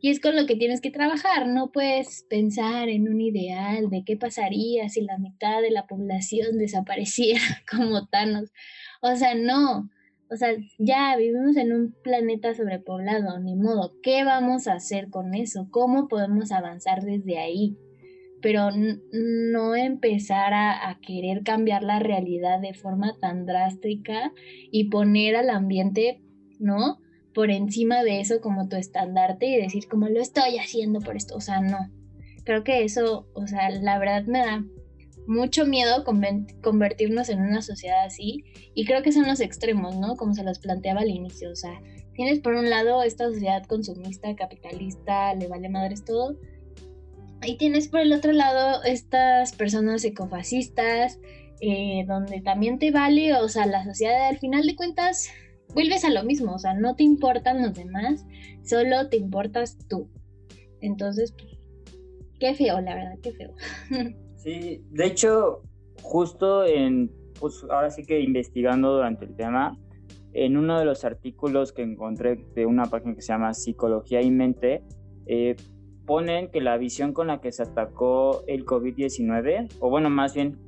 y 0.00 0.10
es 0.10 0.20
con 0.20 0.36
lo 0.36 0.46
que 0.46 0.56
tienes 0.56 0.80
que 0.80 0.90
trabajar. 0.90 1.48
No 1.48 1.72
puedes 1.72 2.24
pensar 2.28 2.88
en 2.88 3.08
un 3.08 3.20
ideal 3.20 3.90
de 3.90 4.04
qué 4.04 4.16
pasaría 4.16 4.88
si 4.88 5.00
la 5.00 5.18
mitad 5.18 5.60
de 5.62 5.70
la 5.70 5.86
población 5.86 6.58
desapareciera 6.58 7.40
como 7.70 8.06
Thanos. 8.06 8.52
O 9.00 9.14
sea, 9.16 9.34
no. 9.34 9.90
O 10.30 10.36
sea, 10.36 10.50
ya 10.78 11.16
vivimos 11.16 11.56
en 11.56 11.72
un 11.72 11.92
planeta 12.02 12.54
sobrepoblado, 12.54 13.38
ni 13.40 13.54
modo. 13.54 13.94
¿Qué 14.02 14.24
vamos 14.24 14.66
a 14.66 14.74
hacer 14.74 15.08
con 15.08 15.34
eso? 15.34 15.68
¿Cómo 15.70 16.08
podemos 16.08 16.52
avanzar 16.52 17.02
desde 17.02 17.38
ahí? 17.38 17.78
Pero 18.42 18.68
no 19.10 19.74
empezar 19.74 20.52
a, 20.52 20.90
a, 20.90 21.00
querer 21.00 21.42
cambiar 21.42 21.82
la 21.82 21.98
realidad 21.98 22.60
de 22.60 22.74
forma 22.74 23.16
tan 23.18 23.46
drástica 23.46 24.32
y 24.70 24.90
poner 24.90 25.34
al 25.34 25.50
ambiente, 25.50 26.20
¿no? 26.60 26.98
Por 27.32 27.50
encima 27.50 28.02
de 28.02 28.20
eso 28.20 28.40
como 28.40 28.68
tu 28.68 28.76
estandarte 28.76 29.46
y 29.46 29.56
decir 29.56 29.88
como 29.88 30.08
lo 30.08 30.20
estoy 30.20 30.58
haciendo 30.58 31.00
por 31.00 31.16
esto. 31.16 31.36
O 31.36 31.40
sea, 31.40 31.60
no. 31.60 31.90
Creo 32.44 32.64
que 32.64 32.84
eso, 32.84 33.28
o 33.34 33.46
sea, 33.46 33.70
la 33.70 33.98
verdad 33.98 34.24
me 34.24 34.40
da 34.40 34.64
mucho 35.28 35.66
miedo 35.66 36.04
convertirnos 36.04 37.28
en 37.28 37.40
una 37.40 37.60
sociedad 37.60 38.06
así 38.06 38.44
y 38.74 38.86
creo 38.86 39.02
que 39.02 39.12
son 39.12 39.26
los 39.26 39.40
extremos, 39.40 39.96
¿no? 39.96 40.16
Como 40.16 40.34
se 40.34 40.42
los 40.42 40.58
planteaba 40.58 41.02
al 41.02 41.10
inicio, 41.10 41.50
o 41.50 41.54
sea, 41.54 41.80
tienes 42.14 42.40
por 42.40 42.54
un 42.54 42.70
lado 42.70 43.02
esta 43.02 43.26
sociedad 43.26 43.62
consumista, 43.66 44.34
capitalista, 44.34 45.34
le 45.34 45.46
vale 45.46 45.68
madres 45.68 46.04
todo, 46.04 46.36
y 47.42 47.56
tienes 47.58 47.88
por 47.88 48.00
el 48.00 48.12
otro 48.12 48.32
lado 48.32 48.82
estas 48.84 49.52
personas 49.52 50.02
ecofascistas 50.04 51.18
eh, 51.60 52.04
donde 52.06 52.40
también 52.40 52.78
te 52.78 52.90
vale, 52.90 53.34
o 53.34 53.48
sea, 53.48 53.66
la 53.66 53.84
sociedad 53.84 54.28
al 54.28 54.38
final 54.38 54.66
de 54.66 54.76
cuentas 54.76 55.28
vuelves 55.74 56.04
a 56.04 56.10
lo 56.10 56.24
mismo, 56.24 56.54
o 56.54 56.58
sea, 56.58 56.72
no 56.72 56.96
te 56.96 57.02
importan 57.02 57.62
los 57.62 57.74
demás, 57.74 58.24
solo 58.64 59.08
te 59.08 59.18
importas 59.18 59.76
tú. 59.88 60.08
Entonces, 60.80 61.32
pues, 61.32 61.58
qué 62.40 62.54
feo, 62.54 62.80
la 62.80 62.94
verdad, 62.94 63.18
qué 63.22 63.32
feo. 63.32 63.54
De 64.90 65.04
hecho, 65.04 65.62
justo 66.02 66.64
en, 66.64 67.10
pues 67.38 67.64
ahora 67.70 67.90
sí 67.90 68.04
que 68.04 68.20
investigando 68.20 68.94
durante 68.94 69.24
el 69.24 69.36
tema, 69.36 69.76
en 70.32 70.56
uno 70.56 70.78
de 70.78 70.84
los 70.84 71.04
artículos 71.04 71.72
que 71.72 71.82
encontré 71.82 72.36
de 72.54 72.66
una 72.66 72.86
página 72.86 73.14
que 73.14 73.22
se 73.22 73.32
llama 73.32 73.54
Psicología 73.54 74.22
y 74.22 74.30
Mente, 74.30 74.82
eh, 75.26 75.56
ponen 76.06 76.50
que 76.50 76.60
la 76.60 76.76
visión 76.78 77.12
con 77.12 77.26
la 77.26 77.40
que 77.40 77.52
se 77.52 77.62
atacó 77.62 78.42
el 78.46 78.64
COVID-19, 78.64 79.68
o 79.80 79.90
bueno, 79.90 80.08
más 80.10 80.34
bien 80.34 80.58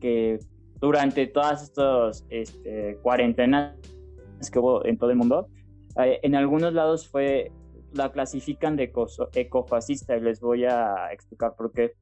que 0.00 0.38
durante 0.80 1.26
todas 1.26 1.62
estas 1.62 2.26
este, 2.28 2.98
cuarentenas 3.02 3.76
que 4.52 4.58
hubo 4.58 4.84
en 4.84 4.98
todo 4.98 5.10
el 5.10 5.16
mundo, 5.16 5.48
eh, 6.02 6.18
en 6.22 6.34
algunos 6.34 6.72
lados 6.72 7.08
fue, 7.08 7.52
la 7.92 8.10
clasifican 8.10 8.76
de 8.76 8.92
ecofascista 9.34 10.16
y 10.16 10.20
les 10.20 10.40
voy 10.40 10.64
a 10.64 11.12
explicar 11.12 11.54
por 11.56 11.72
qué. 11.72 11.92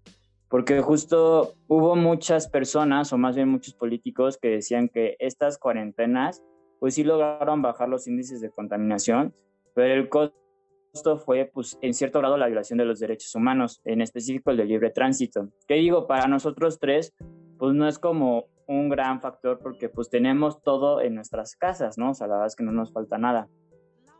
Porque 0.53 0.83
justo 0.83 1.55
hubo 1.67 1.97
muchas 1.97 2.47
personas, 2.47 3.11
o 3.15 3.17
más 3.17 3.37
bien 3.37 3.49
muchos 3.49 3.73
políticos, 3.73 4.37
que 4.37 4.49
decían 4.49 4.91
que 4.91 5.17
estas 5.19 5.57
cuarentenas, 5.57 6.43
pues 6.79 6.93
sí 6.95 7.05
lograron 7.05 7.63
bajar 7.63 7.89
los 7.89 8.07
índices 8.07 8.43
de 8.43 8.51
contaminación, 8.51 9.35
pero 9.75 9.95
el 9.95 10.11
costo 10.11 11.17
fue, 11.25 11.51
pues, 11.55 11.79
en 11.81 11.95
cierto 11.95 12.19
grado, 12.19 12.37
la 12.37 12.49
violación 12.49 12.77
de 12.77 12.85
los 12.85 13.01
derechos 13.01 13.35
humanos, 13.35 13.81
en 13.87 14.03
específico 14.03 14.51
el 14.51 14.59
de 14.59 14.67
libre 14.67 14.91
tránsito. 14.91 15.49
¿Qué 15.67 15.77
digo? 15.77 16.07
Para 16.07 16.27
nosotros 16.27 16.79
tres, 16.79 17.15
pues 17.59 17.75
no 17.75 17.89
es 17.89 17.99
como 17.99 18.45
un 18.67 18.91
gran 18.91 19.23
factor 19.23 19.59
porque 19.59 19.89
pues 19.89 20.11
tenemos 20.11 20.63
todo 20.63 21.01
en 21.01 21.15
nuestras 21.15 21.57
casas, 21.57 21.97
¿no? 21.97 22.11
O 22.11 22.15
sea, 22.15 22.27
la 22.27 22.35
verdad 22.35 22.49
es 22.49 22.57
que 22.57 22.65
no 22.65 22.73
nos 22.73 22.93
falta 22.93 23.17
nada. 23.17 23.49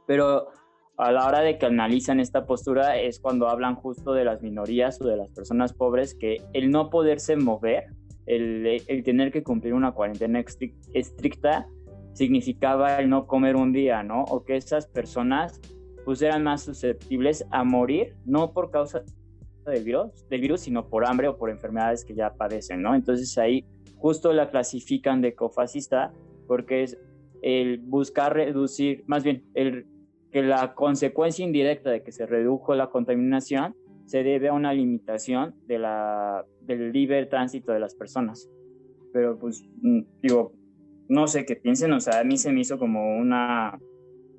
Pero 0.07 0.49
a 0.97 1.11
la 1.11 1.27
hora 1.27 1.41
de 1.41 1.59
que 1.59 1.67
analizan 1.67 2.21
esta 2.21 2.47
postura 2.47 2.99
es 2.99 3.19
cuando 3.19 3.49
hablan 3.49 3.77
justo 3.77 4.13
de 4.13 4.25
las 4.25 4.43
minorías 4.43 5.01
o 5.01 5.07
de 5.07 5.17
las 5.17 5.31
personas 5.31 5.73
pobres 5.73 6.15
que 6.15 6.43
el 6.53 6.71
no 6.71 6.91
poderse 6.91 7.37
mover, 7.37 7.87
el, 8.27 8.83
el 8.87 9.03
tener 9.03 9.33
que 9.33 9.43
cumplir 9.43 9.75
una 9.75 9.93
cuarentena 9.93 10.45
estricta, 10.93 11.67
significaba 12.13 12.99
el 12.99 13.09
no 13.09 13.27
comer 13.27 13.57
un 13.57 13.73
día, 13.73 14.03
¿no? 14.03 14.25
O 14.25 14.45
que 14.45 14.57
esas 14.57 14.87
personas 14.87 15.61
pues 16.05 16.21
eran 16.21 16.43
más 16.43 16.63
susceptibles 16.63 17.47
a 17.51 17.65
morir, 17.65 18.15
no 18.25 18.53
por 18.53 18.71
causa 18.71 19.03
del 19.65 19.85
virus, 19.85 20.29
del 20.29 20.41
virus, 20.41 20.63
sino 20.63 20.89
por 20.89 21.07
hambre 21.07 21.29
o 21.29 21.37
por 21.37 21.51
enfermedades 21.51 22.05
que 22.05 22.15
ya 22.15 22.35
padecen, 22.35 22.83
¿no? 22.83 22.95
Entonces 22.95 23.37
ahí 23.39 23.65
justo 23.97 24.33
la 24.33 24.51
clasifican 24.51 25.21
de 25.21 25.29
ecofascista 25.29 26.13
porque 26.47 26.83
es 26.83 26.99
el 27.41 27.79
buscar 27.79 28.35
reducir, 28.35 29.05
más 29.07 29.25
bien, 29.25 29.45
el, 29.55 29.87
que 30.33 30.43
la 30.43 30.75
consecuencia 30.75 31.45
indirecta 31.45 31.91
de 31.91 32.03
que 32.03 32.11
se 32.11 32.27
redujo 32.27 32.75
la 32.75 32.89
contaminación 32.89 33.77
se 34.07 34.25
debe 34.25 34.49
a 34.49 34.55
una 34.55 34.73
limitación 34.73 35.55
de 35.67 35.79
la, 35.79 36.45
del 36.63 36.91
libre 36.91 37.27
tránsito 37.27 37.73
de 37.73 37.81
las 37.81 37.95
personas. 37.95 38.51
Pero 39.13 39.39
pues, 39.39 39.63
mm, 39.83 40.01
digo, 40.23 40.53
no 41.09 41.27
sé 41.27 41.45
qué 41.45 41.57
piensen, 41.57 41.93
o 41.93 42.01
sea, 42.01 42.21
a 42.21 42.25
mí 42.25 42.39
se 42.39 42.51
me 42.51 42.61
hizo 42.61 42.79
como 42.79 43.17
una, 43.19 43.79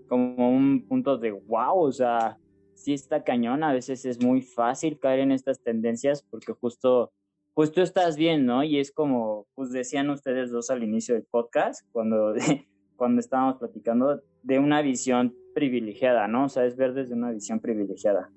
como 0.07 0.49
un 0.49 0.85
punto 0.87 1.17
de 1.17 1.31
wow, 1.31 1.79
o 1.79 1.91
sea, 1.91 2.37
sí 2.73 2.93
está 2.93 3.23
cañón, 3.23 3.63
a 3.63 3.71
veces 3.71 4.03
es 4.05 4.23
muy 4.23 4.41
fácil 4.41 4.97
caer 4.99 5.19
en 5.19 5.31
estas 5.31 5.61
tendencias 5.61 6.23
porque 6.23 6.53
justo, 6.53 7.11
tú 7.55 7.81
estás 7.81 8.17
bien, 8.17 8.47
¿no? 8.47 8.63
Y 8.63 8.79
es 8.79 8.91
como, 8.91 9.45
pues 9.53 9.71
decían 9.71 10.09
ustedes 10.09 10.49
dos 10.49 10.71
al 10.71 10.83
inicio 10.83 11.13
del 11.13 11.25
podcast, 11.29 11.87
cuando, 11.91 12.33
cuando 12.95 13.19
estábamos 13.19 13.57
platicando, 13.57 14.21
de 14.41 14.57
una 14.57 14.81
visión 14.81 15.35
privilegiada, 15.53 16.27
¿no? 16.27 16.45
O 16.45 16.49
sea, 16.49 16.65
es 16.65 16.75
ver 16.75 16.93
desde 16.93 17.13
una 17.13 17.31
visión 17.31 17.59
privilegiada. 17.59 18.29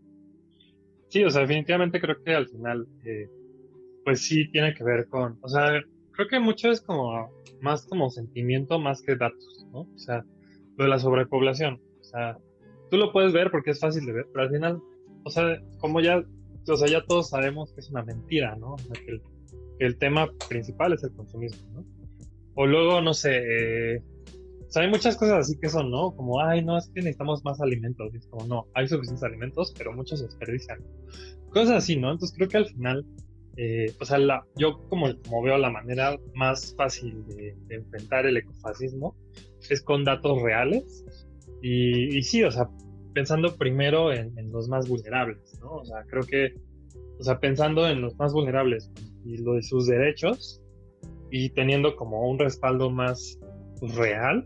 Sí, 1.08 1.22
o 1.24 1.30
sea, 1.30 1.42
definitivamente 1.42 2.00
creo 2.00 2.22
que 2.22 2.34
al 2.34 2.48
final, 2.48 2.86
eh, 3.04 3.28
pues 4.04 4.22
sí 4.22 4.48
tiene 4.50 4.74
que 4.74 4.84
ver 4.84 5.06
con, 5.08 5.38
o 5.40 5.48
sea, 5.48 5.80
creo 6.12 6.28
que 6.28 6.40
mucho 6.40 6.70
es 6.70 6.80
como, 6.80 7.30
más 7.60 7.86
como 7.86 8.10
sentimiento 8.10 8.78
más 8.78 9.02
que 9.02 9.16
datos, 9.16 9.66
¿no? 9.72 9.80
O 9.80 9.98
sea, 9.98 10.24
lo 10.76 10.84
de 10.84 10.90
la 10.90 10.98
sobrepoblación, 10.98 11.80
o 12.00 12.04
sea, 12.04 12.38
tú 12.90 12.96
lo 12.96 13.12
puedes 13.12 13.32
ver 13.32 13.50
porque 13.50 13.70
es 13.70 13.80
fácil 13.80 14.04
de 14.06 14.12
ver, 14.12 14.26
pero 14.32 14.44
al 14.44 14.50
final, 14.50 14.82
o 15.24 15.30
sea, 15.30 15.60
como 15.78 16.00
ya, 16.00 16.22
o 16.68 16.76
sea, 16.76 16.88
ya 16.88 17.04
todos 17.04 17.30
sabemos 17.30 17.72
que 17.72 17.80
es 17.80 17.90
una 17.90 18.04
mentira, 18.04 18.56
¿no? 18.56 18.74
O 18.74 18.78
sea, 18.78 18.94
que 19.04 19.20
el, 19.78 19.98
tema 19.98 20.28
principal 20.48 20.92
es 20.92 21.04
el 21.04 21.12
consumismo, 21.12 21.68
¿no? 21.72 21.84
O 22.54 22.66
luego, 22.66 23.00
no 23.00 23.12
sé, 23.14 23.36
eh, 23.36 24.02
o 24.66 24.70
sea, 24.70 24.82
hay 24.82 24.90
muchas 24.90 25.16
cosas 25.16 25.40
así 25.40 25.58
que 25.58 25.68
son, 25.68 25.90
¿no? 25.90 26.14
Como, 26.14 26.40
ay, 26.40 26.64
no, 26.64 26.76
es 26.76 26.88
que 26.88 27.00
necesitamos 27.00 27.44
más 27.44 27.60
alimentos. 27.60 28.12
Y 28.12 28.18
es 28.18 28.26
como, 28.26 28.46
no, 28.46 28.66
hay 28.74 28.88
suficientes 28.88 29.22
alimentos, 29.22 29.74
pero 29.76 29.92
muchos 29.92 30.20
se 30.20 30.26
desperdician. 30.26 30.78
Cosas 31.50 31.76
así, 31.76 31.96
¿no? 31.96 32.12
Entonces 32.12 32.36
creo 32.36 32.48
que 32.48 32.56
al 32.58 32.66
final, 32.66 33.06
eh, 33.56 33.94
o 34.00 34.04
sea, 34.04 34.18
la, 34.18 34.44
yo 34.56 34.86
como, 34.88 35.06
como 35.22 35.42
veo 35.42 35.56
la 35.58 35.70
manera 35.70 36.18
más 36.34 36.74
fácil 36.76 37.24
de, 37.28 37.56
de 37.66 37.74
enfrentar 37.76 38.26
el 38.26 38.36
ecofascismo 38.36 39.16
es 39.70 39.82
con 39.82 40.04
datos 40.04 40.42
reales 40.42 41.04
y, 41.62 42.22
sí, 42.22 42.44
o 42.44 42.50
sea, 42.50 42.68
pensando 43.14 43.56
primero 43.56 44.12
en, 44.12 44.34
los 44.52 44.68
más 44.68 44.88
vulnerables, 44.88 45.58
¿no? 45.60 45.76
O 45.76 45.84
sea, 45.84 46.04
creo 46.08 46.22
que, 46.22 46.54
o 47.18 47.22
sea, 47.22 47.40
pensando 47.40 47.88
en 47.88 48.02
los 48.02 48.16
más 48.18 48.32
vulnerables 48.32 48.90
y 49.24 49.38
lo 49.38 49.54
de 49.54 49.62
sus 49.62 49.86
derechos 49.86 50.62
y 51.30 51.50
teniendo 51.50 51.96
como 51.96 52.28
un 52.28 52.38
respaldo 52.38 52.90
más 52.90 53.38
real, 53.80 54.42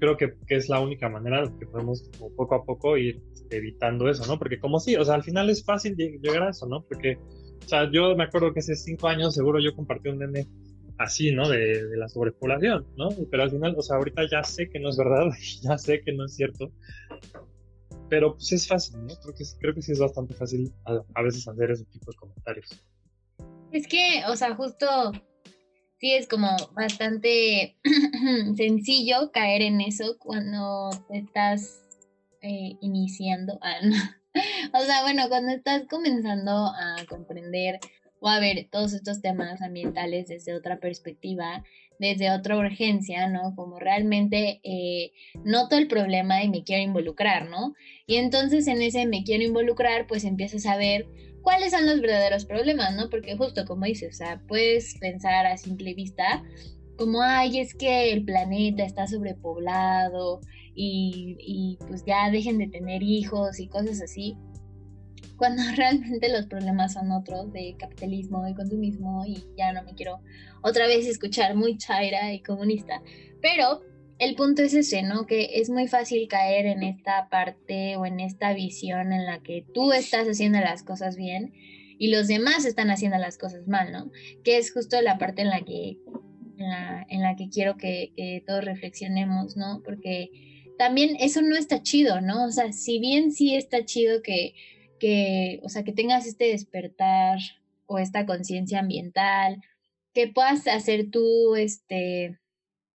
creo 0.00 0.16
que, 0.16 0.34
es 0.48 0.68
la 0.68 0.80
única 0.80 1.08
manera 1.08 1.44
que 1.58 1.66
podemos 1.66 2.08
como 2.18 2.34
poco 2.34 2.54
a 2.54 2.64
poco 2.64 2.96
ir 2.96 3.20
evitando 3.50 4.08
eso, 4.08 4.26
¿no? 4.26 4.38
Porque 4.38 4.58
como 4.58 4.80
sí, 4.80 4.96
o 4.96 5.04
sea, 5.04 5.14
al 5.14 5.22
final 5.22 5.50
es 5.50 5.64
fácil 5.64 5.96
llegar 5.96 6.42
a 6.42 6.50
eso, 6.50 6.66
¿no? 6.66 6.82
Porque, 6.82 7.18
o 7.64 7.68
sea, 7.68 7.90
yo 7.92 8.16
me 8.16 8.24
acuerdo 8.24 8.52
que 8.52 8.60
hace 8.60 8.74
cinco 8.76 9.08
años 9.08 9.34
seguro 9.34 9.60
yo 9.60 9.74
compartí 9.74 10.08
un 10.08 10.18
meme 10.18 10.46
así, 10.98 11.32
¿no? 11.32 11.48
De, 11.48 11.96
la 11.96 12.08
sobrepoblación, 12.08 12.86
¿no? 12.96 13.08
Pero 13.30 13.42
al 13.42 13.50
final, 13.50 13.74
o 13.76 13.82
sea, 13.82 13.96
ahorita 13.96 14.22
ya 14.30 14.42
sé 14.42 14.68
que 14.70 14.80
no 14.80 14.88
es 14.88 14.96
verdad, 14.96 15.26
ya 15.62 15.78
sé 15.78 16.00
que 16.00 16.12
no 16.12 16.24
es 16.24 16.34
cierto, 16.34 16.72
pero 18.08 18.34
pues 18.34 18.52
es 18.52 18.66
fácil, 18.66 19.04
¿no? 19.06 19.14
Creo 19.22 19.34
que, 19.34 19.44
creo 19.60 19.74
que 19.74 19.82
sí 19.82 19.92
es 19.92 19.98
bastante 19.98 20.34
fácil 20.34 20.72
a, 20.84 21.22
veces 21.22 21.46
hacer 21.46 21.70
ese 21.70 21.84
tipo 21.86 22.10
de 22.10 22.16
comentarios. 22.16 22.84
Es 23.72 23.86
que, 23.86 24.22
o 24.28 24.34
sea, 24.34 24.54
justo 24.56 24.86
sí 26.00 26.14
es 26.14 26.26
como 26.26 26.48
bastante 26.74 27.76
sencillo 28.56 29.30
caer 29.32 29.62
en 29.62 29.80
eso 29.80 30.16
cuando 30.18 30.90
estás 31.10 31.84
eh, 32.40 32.76
iniciando. 32.80 33.60
o 34.72 34.80
sea, 34.80 35.02
bueno, 35.02 35.28
cuando 35.28 35.52
estás 35.52 35.86
comenzando 35.88 36.50
a 36.50 36.96
comprender 37.08 37.78
o 38.18 38.28
a 38.28 38.40
ver 38.40 38.68
todos 38.70 38.94
estos 38.94 39.20
temas 39.20 39.60
ambientales 39.62 40.28
desde 40.28 40.54
otra 40.54 40.78
perspectiva, 40.78 41.64
desde 41.98 42.30
otra 42.30 42.56
urgencia, 42.56 43.28
¿no? 43.28 43.54
Como 43.54 43.78
realmente 43.78 44.60
eh, 44.62 45.12
noto 45.44 45.76
el 45.76 45.86
problema 45.86 46.42
y 46.42 46.48
me 46.48 46.64
quiero 46.64 46.82
involucrar, 46.82 47.48
¿no? 47.50 47.74
Y 48.06 48.16
entonces 48.16 48.66
en 48.68 48.80
ese 48.80 49.04
me 49.06 49.22
quiero 49.22 49.44
involucrar, 49.44 50.06
pues 50.06 50.24
empiezas 50.24 50.64
a 50.64 50.78
ver 50.78 51.06
cuáles 51.42 51.72
son 51.72 51.86
los 51.86 52.00
verdaderos 52.00 52.44
problemas, 52.44 52.94
¿no? 52.96 53.10
Porque 53.10 53.36
justo 53.36 53.64
como 53.64 53.86
dices, 53.86 54.14
o 54.14 54.16
sea, 54.16 54.40
puedes 54.46 54.96
pensar 54.98 55.46
a 55.46 55.56
simple 55.56 55.94
vista 55.94 56.42
como, 56.96 57.22
ay, 57.22 57.60
es 57.60 57.74
que 57.74 58.12
el 58.12 58.24
planeta 58.24 58.84
está 58.84 59.06
sobrepoblado 59.06 60.40
y, 60.74 61.36
y 61.40 61.78
pues 61.86 62.04
ya 62.04 62.30
dejen 62.30 62.58
de 62.58 62.68
tener 62.68 63.02
hijos 63.02 63.58
y 63.58 63.68
cosas 63.68 64.02
así 64.02 64.36
cuando 65.40 65.62
realmente 65.76 66.30
los 66.30 66.46
problemas 66.46 66.92
son 66.92 67.10
otros 67.10 67.50
de 67.52 67.74
capitalismo 67.78 68.46
y 68.46 68.54
consumismo 68.54 69.24
y 69.26 69.42
ya 69.56 69.72
no 69.72 69.82
me 69.82 69.94
quiero 69.94 70.20
otra 70.60 70.86
vez 70.86 71.06
escuchar 71.06 71.56
muy 71.56 71.78
chaira 71.78 72.32
y 72.32 72.42
comunista. 72.42 73.02
Pero 73.40 73.80
el 74.20 74.36
punto 74.36 74.62
es 74.62 74.74
ese, 74.74 75.02
¿no? 75.02 75.26
Que 75.26 75.60
es 75.60 75.68
muy 75.68 75.88
fácil 75.88 76.28
caer 76.28 76.66
en 76.66 76.84
esta 76.84 77.28
parte 77.28 77.96
o 77.96 78.06
en 78.06 78.20
esta 78.20 78.52
visión 78.54 79.12
en 79.12 79.26
la 79.26 79.42
que 79.42 79.64
tú 79.74 79.92
estás 79.92 80.28
haciendo 80.28 80.60
las 80.60 80.84
cosas 80.84 81.16
bien 81.16 81.52
y 81.98 82.08
los 82.08 82.28
demás 82.28 82.64
están 82.64 82.90
haciendo 82.90 83.18
las 83.18 83.36
cosas 83.36 83.66
mal, 83.66 83.90
¿no? 83.90 84.12
Que 84.44 84.58
es 84.58 84.72
justo 84.72 85.00
la 85.02 85.18
parte 85.18 85.42
en 85.42 85.48
la 85.48 85.62
que, 85.62 85.98
en 87.08 87.20
la, 87.22 87.34
que 87.36 87.48
quiero 87.48 87.76
que, 87.76 88.12
que 88.16 88.44
todos 88.46 88.64
reflexionemos, 88.64 89.56
¿no? 89.56 89.82
Porque 89.84 90.30
también 90.78 91.16
eso 91.18 91.42
no 91.42 91.56
está 91.56 91.82
chido, 91.82 92.20
¿no? 92.20 92.44
O 92.44 92.50
sea, 92.52 92.72
si 92.72 93.00
bien 93.00 93.32
sí 93.32 93.56
está 93.56 93.84
chido 93.84 94.22
que 94.22 94.54
que, 95.00 95.58
o 95.64 95.68
sea, 95.68 95.82
que 95.82 95.92
tengas 95.92 96.26
este 96.26 96.44
despertar 96.44 97.38
o 97.86 97.98
esta 97.98 98.26
conciencia 98.26 98.78
ambiental, 98.78 99.60
que 100.14 100.28
puedas 100.28 100.68
hacer 100.68 101.10
tú, 101.10 101.56
este, 101.56 102.38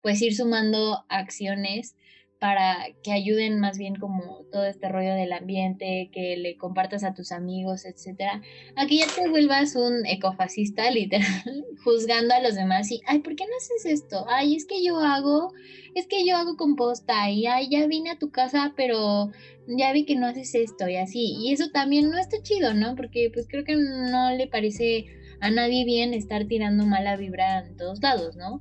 pues 0.05 0.21
ir 0.21 0.37
sumando 0.37 1.03
acciones 1.09 1.97
para 2.39 2.89
que 3.03 3.11
ayuden 3.11 3.59
más 3.59 3.79
bien 3.79 3.97
como 3.97 4.45
todo 4.53 4.67
este 4.67 4.91
rollo 4.91 5.15
del 5.15 5.33
ambiente, 5.33 6.11
que 6.13 6.37
le 6.37 6.59
compartas 6.59 7.05
a 7.05 7.15
tus 7.15 7.33
amigos, 7.33 7.87
etcétera, 7.87 8.43
a 8.77 8.87
que 8.87 8.99
ya 8.99 9.07
te 9.07 9.31
vuelvas 9.31 9.77
un 9.77 10.05
ecofascista 10.05 10.91
literal, 10.91 11.65
juzgando 11.83 12.35
a 12.35 12.43
los 12.43 12.55
demás 12.55 12.91
y, 12.91 13.01
ay, 13.07 13.21
¿por 13.21 13.35
qué 13.35 13.45
no 13.47 13.57
haces 13.57 13.87
esto? 13.87 14.27
Ay, 14.29 14.57
es 14.57 14.67
que 14.67 14.85
yo 14.85 14.99
hago, 15.01 15.55
es 15.95 16.07
que 16.07 16.27
yo 16.27 16.37
hago 16.37 16.59
composta 16.59 17.31
y 17.31 17.47
ay, 17.47 17.71
ya 17.71 17.87
vine 17.87 18.11
a 18.11 18.19
tu 18.19 18.31
casa, 18.31 18.75
pero 18.77 19.31
ya 19.67 19.91
vi 19.95 20.05
que 20.05 20.17
no 20.17 20.27
haces 20.27 20.55
esto 20.55 20.87
y 20.87 20.97
así. 20.97 21.35
Y 21.39 21.55
eso 21.55 21.71
también 21.71 22.11
no 22.11 22.19
está 22.19 22.43
chido, 22.43 22.75
¿no? 22.75 22.95
Porque 22.95 23.31
pues 23.33 23.47
creo 23.49 23.65
que 23.65 23.77
no 23.77 24.33
le 24.37 24.49
parece 24.49 25.07
a 25.41 25.51
nadie 25.51 25.87
bien 25.87 26.13
estar 26.13 26.45
tirando 26.45 26.85
mala 26.85 27.17
vibra 27.17 27.61
en 27.61 27.79
todos 27.79 28.03
lados, 28.03 28.37
¿no? 28.37 28.61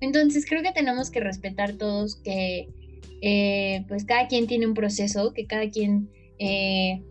Entonces 0.00 0.46
creo 0.46 0.62
que 0.62 0.72
tenemos 0.72 1.10
que 1.10 1.20
respetar 1.20 1.74
todos 1.74 2.16
que 2.16 2.68
eh, 3.20 3.84
pues 3.88 4.04
cada 4.04 4.28
quien 4.28 4.46
tiene 4.46 4.66
un 4.66 4.74
proceso, 4.74 5.32
que 5.32 5.46
cada 5.46 5.68
quien 5.70 6.08
eh, 6.38 7.02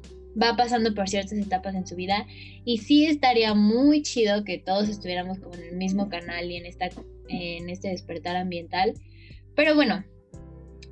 va 0.42 0.56
pasando 0.56 0.94
por 0.94 1.10
ciertas 1.10 1.38
etapas 1.38 1.76
en 1.76 1.86
su 1.86 1.96
vida 1.96 2.26
y 2.64 2.78
sí 2.80 3.06
estaría 3.06 3.54
muy 3.54 4.04
chido 4.04 4.44
que 4.44 4.58
todos 4.58 4.88
estuviéramos 4.88 5.40
como 5.40 5.56
en 5.56 5.64
el 5.64 5.76
mismo 5.76 6.10
canal 6.10 6.50
y 6.50 6.58
en, 6.58 6.66
esta, 6.66 6.90
en 7.28 7.70
este 7.70 7.90
despertar 7.90 8.36
ambiental. 8.36 8.94
Pero 9.56 9.76
bueno, 9.76 10.06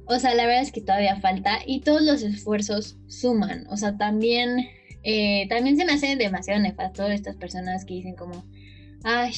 o 0.07 0.19
sea, 0.19 0.35
la 0.35 0.45
verdad 0.45 0.63
es 0.63 0.71
que 0.71 0.81
todavía 0.81 1.19
falta 1.19 1.59
y 1.65 1.81
todos 1.81 2.01
los 2.01 2.21
esfuerzos 2.21 2.97
suman. 3.07 3.65
O 3.69 3.77
sea, 3.77 3.97
también, 3.97 4.67
eh, 5.03 5.47
también 5.49 5.77
se 5.77 5.85
me 5.85 5.93
hace 5.93 6.15
demasiado 6.15 6.59
nefasto 6.59 7.07
estas 7.07 7.37
personas 7.37 7.85
que 7.85 7.95
dicen 7.95 8.15
como, 8.15 8.45
ay, 9.03 9.33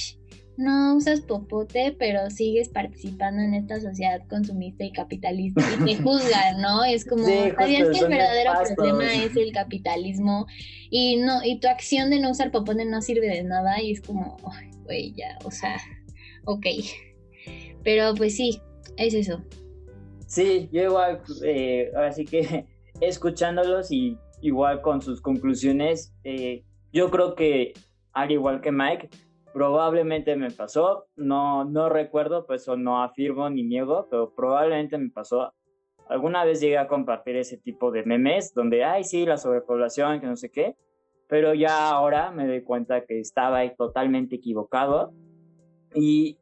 no 0.58 0.96
usas 0.96 1.22
popote, 1.22 1.96
pero 1.98 2.30
sigues 2.32 2.70
participando 2.70 3.42
en 3.42 3.54
esta 3.54 3.80
sociedad 3.80 4.26
consumista 4.28 4.84
y 4.84 4.92
capitalista 4.92 5.64
y 5.80 5.86
te 5.86 5.96
juzgan, 6.04 6.60
¿no? 6.62 6.84
Es 6.84 7.06
como, 7.06 7.26
¿sabías 7.26 7.90
que 7.90 8.00
el 8.00 8.08
verdadero 8.08 8.52
problema 8.76 9.14
es 9.14 9.36
el 9.38 9.52
capitalismo? 9.52 10.48
Y 10.90 11.18
no, 11.18 11.44
y 11.44 11.60
tu 11.60 11.68
acción 11.68 12.10
de 12.10 12.20
no 12.20 12.32
usar 12.32 12.52
popote 12.52 12.86
no 12.86 13.02
sirve 13.02 13.28
de 13.28 13.44
nada 13.44 13.82
y 13.82 13.92
es 13.92 14.02
como, 14.02 14.38
güey, 14.84 15.14
ya, 15.14 15.38
o 15.46 15.52
sea, 15.52 15.78
ok. 16.46 16.66
Pero 17.84 18.16
pues 18.16 18.36
sí, 18.36 18.60
es 18.98 19.14
eso. 19.14 19.44
Sí, 20.26 20.70
yo 20.72 20.84
igual, 20.84 21.22
eh, 21.46 21.92
ahora 21.96 22.12
sí 22.12 22.26
que 22.26 22.66
escuchándolos 23.00 23.92
y 23.92 24.18
igual 24.42 24.82
con 24.82 25.02
sus 25.02 25.22
conclusiones, 25.22 26.14
eh, 26.24 26.64
yo 26.92 27.12
creo 27.12 27.36
que 27.36 27.74
al 28.14 28.32
igual 28.32 28.62
que 28.62 28.72
Mike, 28.72 29.10
Probablemente 29.58 30.36
me 30.36 30.52
pasó, 30.52 31.08
no, 31.16 31.66
no 31.66 31.90
recuerdo, 31.90 32.46
pues 32.46 32.68
o 32.68 32.78
no 32.78 33.02
afirmo 33.02 33.50
ni 33.50 33.64
niego, 33.64 34.08
pero 34.08 34.36
probablemente 34.36 35.00
me 35.00 35.10
pasó. 35.10 35.52
Alguna 36.08 36.46
vez 36.46 36.62
llegué 36.62 36.78
a 36.78 36.88
compartir 36.88 37.38
ese 37.38 37.58
tipo 37.58 37.90
de 37.90 38.04
memes 38.04 38.54
donde, 38.54 38.84
ay, 38.84 39.04
sí, 39.04 39.26
la 39.26 39.38
sobrepoblación, 39.38 40.20
que 40.20 40.28
no 40.28 40.36
sé 40.36 40.52
qué, 40.52 40.76
pero 41.28 41.56
ya 41.56 41.90
ahora 41.90 42.30
me 42.30 42.46
doy 42.46 42.62
cuenta 42.62 43.04
que 43.04 43.20
estaba 43.20 43.58
ahí 43.58 43.76
totalmente 43.76 44.36
equivocado 44.36 45.12
y 45.96 46.38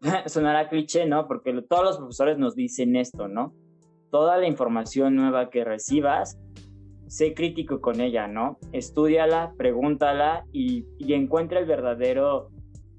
sonará 0.24 0.70
cliché, 0.70 1.04
¿no? 1.04 1.28
Porque 1.28 1.52
todos 1.68 1.84
los 1.84 1.98
profesores 1.98 2.38
nos 2.38 2.56
dicen 2.56 2.96
esto, 2.96 3.28
¿no? 3.28 3.52
Toda 4.10 4.38
la 4.38 4.46
información 4.46 5.16
nueva 5.16 5.50
que 5.50 5.64
recibas 5.64 6.38
sé 7.12 7.34
crítico 7.34 7.82
con 7.82 8.00
ella, 8.00 8.26
¿no? 8.26 8.58
Estudiala, 8.72 9.52
pregúntala 9.58 10.46
y, 10.50 10.86
encuentra 10.98 11.60
el 11.60 11.66
verdadero 11.66 12.48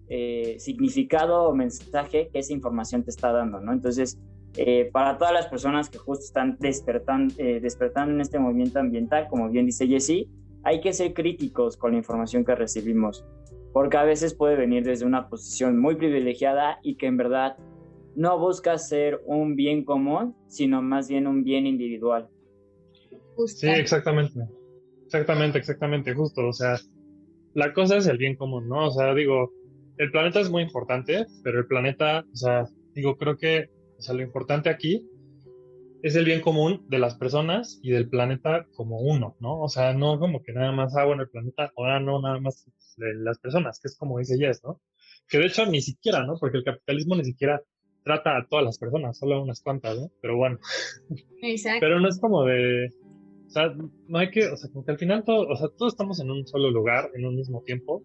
eh, 0.07 0.57
significado 0.59 1.49
o 1.49 1.55
mensaje 1.55 2.29
que 2.31 2.37
esa 2.37 2.53
información 2.53 3.01
te 3.03 3.09
está 3.09 3.31
dando, 3.31 3.59
¿no? 3.59 3.73
Entonces, 3.73 4.19
eh, 4.55 4.87
para 4.93 5.17
todas 5.17 5.33
las 5.33 5.47
personas 5.47 5.89
que 5.89 5.97
justo 5.97 6.25
están 6.25 6.57
despertando, 6.59 7.33
eh, 7.39 7.59
despertando 7.59 8.13
en 8.13 8.21
este 8.21 8.37
movimiento 8.37 8.77
ambiental, 8.77 9.27
como 9.31 9.49
bien 9.49 9.65
dice 9.65 9.87
Jessie, 9.87 10.29
hay 10.61 10.79
que 10.79 10.93
ser 10.93 11.15
críticos 11.15 11.75
con 11.75 11.93
la 11.93 11.97
información 11.97 12.45
que 12.45 12.53
recibimos, 12.53 13.25
porque 13.73 13.97
a 13.97 14.03
veces 14.03 14.35
puede 14.35 14.55
venir 14.55 14.83
desde 14.83 15.07
una 15.07 15.27
posición 15.27 15.79
muy 15.79 15.95
privilegiada 15.95 16.77
y 16.83 16.97
que 16.97 17.07
en 17.07 17.17
verdad 17.17 17.57
no 18.15 18.37
busca 18.37 18.77
ser 18.77 19.23
un 19.25 19.55
bien 19.55 19.83
común, 19.83 20.35
sino 20.45 20.83
más 20.83 21.09
bien 21.09 21.25
un 21.25 21.43
bien 21.43 21.65
individual. 21.65 22.29
Sí, 23.47 23.67
exactamente. 23.67 24.39
Exactamente, 25.05 25.59
exactamente, 25.59 26.13
justo. 26.13 26.47
O 26.47 26.53
sea, 26.53 26.79
la 27.53 27.73
cosa 27.73 27.97
es 27.97 28.07
el 28.07 28.17
bien 28.17 28.35
común, 28.35 28.67
¿no? 28.67 28.87
O 28.87 28.91
sea, 28.91 29.13
digo, 29.13 29.51
el 29.97 30.11
planeta 30.11 30.39
es 30.39 30.49
muy 30.49 30.63
importante, 30.63 31.25
pero 31.43 31.59
el 31.59 31.67
planeta, 31.67 32.25
o 32.31 32.35
sea, 32.35 32.65
digo, 32.93 33.17
creo 33.17 33.37
que, 33.37 33.69
o 33.97 34.01
sea, 34.01 34.15
lo 34.15 34.23
importante 34.23 34.69
aquí 34.69 35.07
es 36.01 36.15
el 36.15 36.25
bien 36.25 36.41
común 36.41 36.85
de 36.89 36.99
las 36.99 37.15
personas 37.15 37.79
y 37.81 37.91
del 37.91 38.09
planeta 38.09 38.65
como 38.75 38.99
uno, 38.99 39.37
¿no? 39.39 39.61
O 39.61 39.69
sea, 39.69 39.93
no 39.93 40.19
como 40.19 40.43
que 40.43 40.51
nada 40.51 40.71
más 40.71 40.95
agua 40.95 41.15
en 41.15 41.21
el 41.21 41.29
planeta, 41.29 41.71
ahora 41.77 41.99
no 41.99 42.21
nada 42.21 42.39
más 42.39 42.65
de 42.97 43.13
las 43.15 43.39
personas, 43.39 43.79
que 43.79 43.87
es 43.87 43.97
como 43.97 44.19
dice 44.19 44.37
Jess, 44.37 44.61
¿no? 44.63 44.81
Que 45.29 45.37
de 45.37 45.45
hecho 45.45 45.65
ni 45.65 45.81
siquiera, 45.81 46.25
¿no? 46.25 46.35
Porque 46.39 46.57
el 46.57 46.63
capitalismo 46.63 47.15
ni 47.15 47.23
siquiera 47.23 47.61
trata 48.03 48.37
a 48.37 48.45
todas 48.47 48.65
las 48.65 48.77
personas, 48.77 49.17
solo 49.17 49.35
a 49.35 49.41
unas 49.43 49.61
cuantas, 49.61 49.97
¿no? 49.97 50.11
Pero 50.21 50.35
bueno. 50.35 50.59
Exacto. 51.41 51.79
Pero 51.79 51.99
no 52.01 52.09
es 52.09 52.19
como 52.19 52.43
de, 52.43 52.89
sea, 53.53 53.75
no 54.07 54.17
hay 54.17 54.31
que, 54.31 54.47
o 54.47 54.57
sea, 54.57 54.69
como 54.71 54.83
que 54.85 54.91
al 54.91 54.97
final 54.97 55.23
todo, 55.23 55.47
o 55.47 55.55
sea, 55.55 55.69
todos 55.77 55.93
estamos 55.93 56.19
en 56.19 56.31
un 56.31 56.45
solo 56.47 56.71
lugar, 56.71 57.11
en 57.15 57.25
un 57.25 57.35
mismo 57.35 57.61
tiempo. 57.61 58.03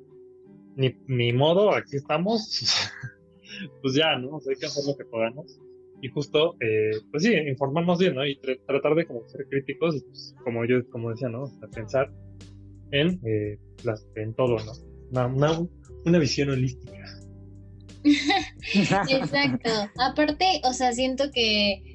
Ni, 0.77 0.95
ni 1.07 1.33
modo, 1.33 1.75
aquí 1.75 1.97
estamos. 1.97 2.83
pues 3.83 3.95
ya, 3.95 4.17
¿no? 4.19 4.37
O 4.37 4.41
sea, 4.41 4.53
hay 4.53 4.61
que 4.61 4.67
hacer 4.67 4.85
lo 4.87 4.97
que 4.97 5.05
podamos. 5.05 5.59
Y 6.01 6.09
justo, 6.09 6.55
eh, 6.61 6.93
pues 7.11 7.25
sí, 7.25 7.35
informarnos 7.35 7.99
bien, 7.99 8.15
¿no? 8.15 8.25
Y 8.25 8.39
tratar 8.67 8.95
de 8.95 9.07
como 9.07 9.27
ser 9.29 9.47
críticos, 9.49 9.97
y 9.97 10.01
pues, 10.01 10.35
como 10.45 10.65
yo, 10.65 10.89
como 10.91 11.11
decía, 11.11 11.29
¿no? 11.29 11.45
O 11.45 11.71
pensar 11.75 12.13
en, 12.93 13.21
eh, 13.27 13.59
en 14.15 14.35
todo, 14.35 14.57
¿no? 14.59 14.73
Una, 15.11 15.27
una, 15.27 15.67
una 16.05 16.19
visión 16.19 16.51
holística. 16.51 16.93
Exacto. 19.11 19.71
Aparte, 19.99 20.61
o 20.65 20.73
sea, 20.73 20.93
siento 20.93 21.25
que 21.33 21.88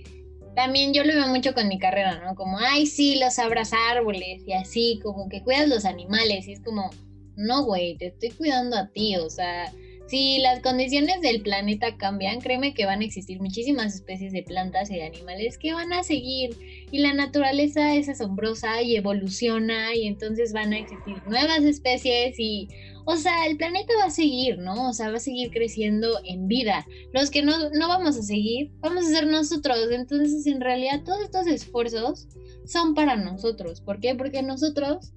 también 0.56 0.94
yo 0.94 1.04
lo 1.04 1.14
veo 1.14 1.28
mucho 1.28 1.54
con 1.54 1.68
mi 1.68 1.80
carrera, 1.80 2.22
¿no? 2.24 2.36
Como, 2.36 2.58
ay, 2.60 2.86
sí, 2.86 3.20
los 3.20 3.40
abras 3.40 3.72
árboles 3.92 4.44
y 4.46 4.54
así, 4.54 5.00
como 5.04 5.30
que 5.30 5.42
cuidas 5.42 5.68
los 5.68 5.86
animales. 5.86 6.48
Y 6.48 6.54
es 6.54 6.62
como, 6.62 6.90
no, 7.36 7.64
güey, 7.64 7.98
te 7.98 8.08
estoy 8.08 8.30
cuidando 8.32 8.78
a 8.78 8.88
ti. 8.88 9.16
O 9.18 9.30
sea, 9.30 9.72
si 10.08 10.40
las 10.40 10.60
condiciones 10.62 11.22
del 11.22 11.42
planeta 11.42 11.98
cambian, 11.98 12.40
créeme 12.40 12.74
que 12.74 12.86
van 12.86 13.02
a 13.02 13.06
existir 13.06 13.40
muchísimas 13.40 13.96
especies 13.96 14.32
de 14.32 14.44
plantas 14.44 14.92
y 14.92 14.96
de 14.96 15.06
animales 15.06 15.58
que 15.58 15.74
van 15.74 15.92
a 15.94 16.04
seguir. 16.04 16.56
Y 16.92 17.00
la 17.00 17.14
naturaleza 17.14 17.96
es 17.96 18.10
asombrosa 18.10 18.82
y 18.82 18.96
evoluciona 18.96 19.96
y 19.96 20.08
entonces 20.08 20.54
van 20.54 20.74
a 20.74 20.78
existir 20.78 21.16
nuevas 21.26 21.64
especies 21.64 22.36
y 22.38 22.68
o 23.06 23.16
sea, 23.18 23.46
el 23.46 23.58
planeta 23.58 23.94
va 24.00 24.06
a 24.06 24.10
seguir, 24.10 24.60
¿no? 24.60 24.90
O 24.90 24.94
sea, 24.94 25.10
va 25.10 25.18
a 25.18 25.20
seguir 25.20 25.52
creciendo 25.52 26.20
en 26.26 26.48
vida. 26.48 26.86
Los 27.14 27.30
que 27.30 27.44
no, 27.44 27.70
no 27.72 27.88
vamos 27.88 28.18
a 28.18 28.24
seguir, 28.24 28.72
vamos 28.80 29.06
a 29.06 29.10
ser 29.10 29.28
nosotros. 29.28 29.78
Entonces, 29.92 30.48
en 30.48 30.62
realidad, 30.62 31.04
todos 31.04 31.22
estos 31.22 31.48
esfuerzos 31.48 32.28
son 32.66 32.94
para 32.94 33.16
nosotros. 33.16 33.82
¿Por 33.82 34.00
qué? 34.00 34.16
Porque 34.16 34.42
nosotros 34.42 35.14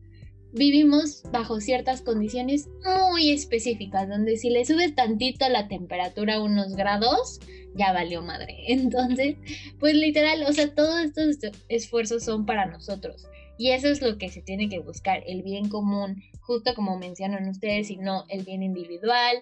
vivimos 0.57 1.23
bajo 1.31 1.61
ciertas 1.61 2.01
condiciones 2.03 2.69
muy 3.11 3.31
específicas, 3.31 4.09
donde 4.09 4.37
si 4.37 4.51
le 4.51 4.65
subes 4.65 4.95
tantito 4.95 5.49
la 5.49 5.69
temperatura 5.69 6.41
unos 6.41 6.75
grados, 6.75 7.41
ya 7.75 7.93
valió 7.93 8.23
madre. 8.23 8.57
Entonces, 8.69 9.37
pues 9.79 9.95
literal, 9.95 10.43
o 10.49 10.53
sea, 10.53 10.75
todos 10.75 11.01
estos 11.01 11.63
esfuerzos 11.69 12.25
son 12.25 12.47
para 12.47 12.67
nosotros. 12.67 13.29
Y 13.59 13.71
eso 13.71 13.89
es 13.89 14.03
lo 14.03 14.19
que 14.19 14.29
se 14.29 14.43
tiene 14.43 14.69
que 14.69 14.81
buscar, 14.81 15.23
el 15.27 15.43
bien 15.43 15.69
común, 15.69 16.23
justo 16.41 16.75
como 16.75 16.99
mencionan 16.99 17.49
ustedes, 17.49 17.91
y 17.91 17.97
no 17.97 18.25
el 18.29 18.45
bien 18.45 18.63
individual 18.63 19.39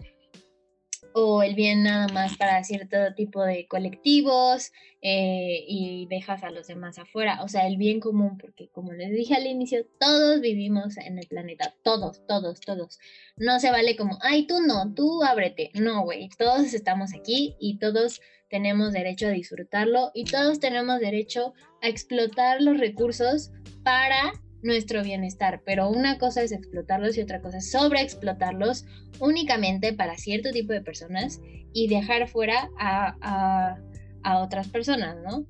o 1.13 1.43
el 1.43 1.55
bien 1.55 1.83
nada 1.83 2.09
más 2.09 2.37
para 2.37 2.63
cierto 2.65 2.97
tipo 3.15 3.43
de 3.43 3.67
colectivos 3.67 4.73
eh, 5.03 5.65
y 5.69 6.07
dejas 6.09 6.43
a 6.43 6.51
los 6.51 6.67
demás 6.67 6.99
afuera. 6.99 7.43
O 7.43 7.49
sea, 7.49 7.67
el 7.67 7.77
bien 7.77 8.01
común, 8.01 8.39
porque 8.39 8.69
como 8.71 8.93
les 8.93 9.11
dije 9.11 9.35
al 9.35 9.47
inicio, 9.47 9.87
todos 10.01 10.41
vivimos 10.41 10.97
en 10.97 11.19
el 11.19 11.27
planeta, 11.27 11.75
todos, 11.83 12.27
todos, 12.27 12.61
todos. 12.61 12.99
No 13.37 13.61
se 13.61 13.71
vale 13.71 13.97
como, 13.97 14.19
ay, 14.23 14.47
tú 14.47 14.61
no, 14.61 14.95
tú 14.95 15.23
ábrete. 15.23 15.71
No, 15.75 16.03
güey, 16.03 16.29
todos 16.39 16.73
estamos 16.75 17.15
aquí 17.15 17.55
y 17.61 17.79
todos 17.79 18.21
tenemos 18.49 18.93
derecho 18.93 19.27
a 19.27 19.31
disfrutarlo 19.31 20.11
y 20.15 20.25
todos 20.25 20.61
tenemos 20.61 21.01
derecho 21.01 21.55
a 21.83 21.89
explotar 21.89 22.63
los 22.63 22.79
recursos 22.79 23.51
para 23.83 24.33
nuestro 24.65 25.03
bienestar, 25.03 25.63
pero 25.65 25.91
una 25.91 26.19
cosa 26.19 26.43
es 26.43 26.51
explotarlos 26.51 27.17
y 27.17 27.21
otra 27.21 27.41
cosa 27.41 27.59
es 27.59 27.71
sobreexplotarlos 27.71 28.87
únicamente 29.21 29.93
para 29.93 30.17
cierto 30.17 30.51
tipo 30.51 30.73
de 30.73 30.81
personas 30.81 31.41
y 31.73 31.89
dejar 31.89 32.27
fuera 32.29 32.71
a, 32.79 33.77
a, 34.23 34.39
otras 34.43 34.69
personas, 34.69 35.17
¿no? 35.23 35.45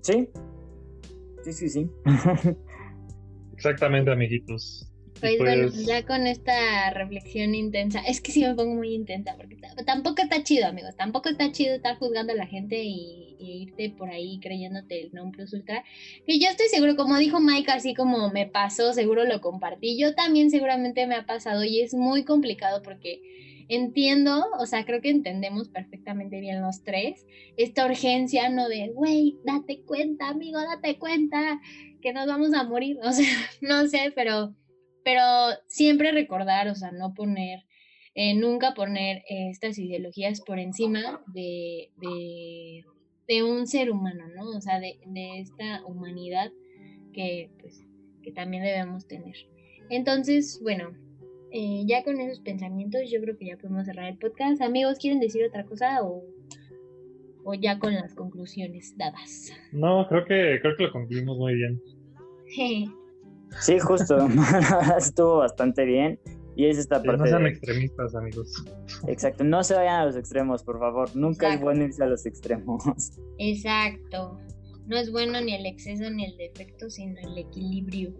Sí, 0.00 0.28
sí, 1.42 1.52
sí, 1.52 1.68
sí. 1.68 1.90
Exactamente, 3.54 4.12
amiguitos. 4.12 4.89
Pues, 5.20 5.38
bueno, 5.38 5.68
pues 5.68 5.86
ya 5.86 6.04
con 6.04 6.26
esta 6.26 6.90
reflexión 6.90 7.54
intensa, 7.54 8.00
es 8.00 8.20
que 8.20 8.32
sí 8.32 8.42
me 8.42 8.54
pongo 8.54 8.74
muy 8.74 8.94
intensa, 8.94 9.34
porque 9.36 9.56
tampoco 9.84 10.22
está 10.22 10.42
chido, 10.42 10.66
amigos, 10.66 10.96
tampoco 10.96 11.28
está 11.28 11.52
chido 11.52 11.74
estar 11.74 11.96
juzgando 11.98 12.32
a 12.32 12.36
la 12.36 12.46
gente 12.46 12.82
y, 12.82 13.26
irte 13.42 13.90
por 13.90 14.10
ahí 14.10 14.38
creyéndote 14.40 15.00
el 15.00 15.14
non 15.14 15.32
plus 15.32 15.52
ultra, 15.54 15.82
que 16.26 16.38
yo 16.38 16.48
estoy 16.48 16.68
seguro, 16.68 16.94
como 16.94 17.16
dijo 17.16 17.40
Mike, 17.40 17.72
así 17.72 17.94
como 17.94 18.30
me 18.30 18.46
pasó, 18.46 18.92
seguro 18.92 19.24
lo 19.24 19.40
compartí, 19.40 19.98
yo 19.98 20.14
también 20.14 20.50
seguramente 20.50 21.06
me 21.06 21.14
ha 21.14 21.24
pasado 21.24 21.64
y 21.64 21.80
es 21.80 21.94
muy 21.94 22.24
complicado 22.24 22.82
porque 22.82 23.22
entiendo, 23.70 24.46
o 24.58 24.66
sea, 24.66 24.84
creo 24.84 25.00
que 25.00 25.10
entendemos 25.10 25.68
perfectamente 25.68 26.40
bien 26.40 26.60
los 26.60 26.82
tres, 26.82 27.24
esta 27.56 27.86
urgencia, 27.86 28.48
no 28.48 28.68
de, 28.68 28.88
güey, 28.88 29.38
date 29.44 29.82
cuenta, 29.82 30.28
amigo, 30.28 30.58
date 30.60 30.98
cuenta 30.98 31.60
que 32.02 32.12
nos 32.12 32.26
vamos 32.26 32.52
a 32.52 32.64
morir, 32.64 32.98
o 33.02 33.12
sea, 33.12 33.32
no 33.60 33.86
sé, 33.86 34.12
pero, 34.14 34.54
pero 35.04 35.22
siempre 35.66 36.12
recordar, 36.12 36.68
o 36.68 36.74
sea, 36.74 36.92
no 36.92 37.14
poner, 37.14 37.64
eh, 38.14 38.34
nunca 38.34 38.74
poner 38.74 39.18
eh, 39.28 39.50
estas 39.50 39.78
ideologías 39.78 40.40
por 40.40 40.58
encima 40.58 41.22
de, 41.26 41.90
de, 41.96 42.84
de, 43.28 43.42
un 43.42 43.66
ser 43.66 43.90
humano, 43.90 44.24
¿no? 44.34 44.50
O 44.50 44.60
sea, 44.60 44.80
de, 44.80 44.98
de 45.06 45.40
esta 45.40 45.84
humanidad 45.86 46.50
que, 47.12 47.50
pues, 47.60 47.84
que 48.22 48.32
también 48.32 48.62
debemos 48.62 49.06
tener. 49.06 49.36
Entonces, 49.88 50.60
bueno, 50.62 50.92
eh, 51.52 51.82
ya 51.86 52.04
con 52.04 52.20
esos 52.20 52.40
pensamientos 52.40 53.10
yo 53.10 53.20
creo 53.20 53.36
que 53.36 53.46
ya 53.46 53.56
podemos 53.56 53.86
cerrar 53.86 54.08
el 54.08 54.18
podcast. 54.18 54.62
Amigos, 54.62 54.98
¿quieren 54.98 55.20
decir 55.20 55.44
otra 55.44 55.64
cosa 55.64 56.02
o, 56.02 56.24
o 57.44 57.54
ya 57.54 57.78
con 57.78 57.94
las 57.94 58.14
conclusiones 58.14 58.96
dadas? 58.96 59.52
No, 59.72 60.06
creo 60.08 60.24
que, 60.24 60.58
creo 60.60 60.76
que 60.76 60.84
lo 60.84 60.92
concluimos 60.92 61.36
muy 61.36 61.54
bien. 61.54 61.82
sí, 63.60 63.78
justo. 63.78 64.28
Estuvo 64.98 65.38
bastante 65.38 65.84
bien. 65.84 66.20
Y 66.56 66.66
es 66.66 66.78
esta 66.78 67.02
parte. 67.02 67.22
no 67.22 67.26
sean 67.26 67.46
extremistas, 67.46 68.14
amigos. 68.14 68.64
Exacto, 69.06 69.44
no 69.44 69.62
se 69.64 69.74
vayan 69.74 70.00
a 70.00 70.04
los 70.06 70.16
extremos, 70.16 70.62
por 70.62 70.78
favor. 70.78 71.14
Nunca 71.16 71.54
es 71.54 71.60
bueno 71.60 71.84
irse 71.84 72.02
a 72.02 72.06
los 72.06 72.26
extremos. 72.26 72.82
Exacto. 73.38 74.38
No 74.86 74.98
es 74.98 75.10
bueno 75.10 75.40
ni 75.40 75.54
el 75.54 75.64
exceso 75.64 76.10
ni 76.10 76.24
el 76.24 76.36
defecto, 76.36 76.90
sino 76.90 77.18
el 77.20 77.38
equilibrio 77.38 78.12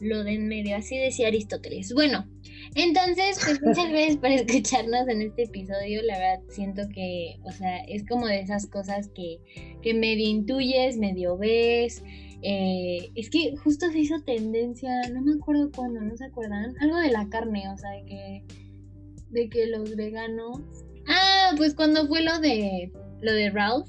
lo 0.00 0.24
de 0.24 0.34
en 0.34 0.48
medio, 0.48 0.76
así 0.76 0.96
decía 0.96 1.28
Aristóteles. 1.28 1.92
Bueno, 1.94 2.26
entonces, 2.74 3.38
pues 3.44 3.62
muchas 3.62 3.88
gracias 3.88 4.16
por 4.16 4.30
escucharnos 4.30 5.08
en 5.08 5.22
este 5.22 5.44
episodio. 5.44 6.02
La 6.02 6.18
verdad, 6.18 6.42
siento 6.48 6.82
que, 6.94 7.36
o 7.44 7.52
sea, 7.52 7.78
es 7.84 8.04
como 8.06 8.26
de 8.26 8.40
esas 8.40 8.66
cosas 8.66 9.08
que, 9.14 9.38
que 9.82 9.94
medio 9.94 10.26
intuyes, 10.26 10.96
medio 10.98 11.36
ves. 11.36 12.02
Eh, 12.42 13.10
es 13.14 13.30
que 13.30 13.56
justo 13.56 13.90
se 13.90 14.00
hizo 14.00 14.20
tendencia, 14.22 14.90
no 15.12 15.22
me 15.22 15.34
acuerdo 15.34 15.70
cuándo, 15.74 16.00
¿no 16.00 16.16
se 16.16 16.26
acuerdan? 16.26 16.74
Algo 16.80 16.98
de 16.98 17.10
la 17.10 17.28
carne, 17.28 17.68
o 17.68 17.78
sea, 17.78 17.90
de 17.90 18.04
que, 18.04 18.44
de 19.30 19.48
que 19.48 19.66
los 19.66 19.96
veganos. 19.96 20.60
Ah, 21.08 21.52
pues 21.56 21.74
cuando 21.74 22.06
fue 22.06 22.22
lo 22.22 22.38
de 22.40 22.92
lo 23.22 23.32
de 23.32 23.50
Ralph, 23.50 23.88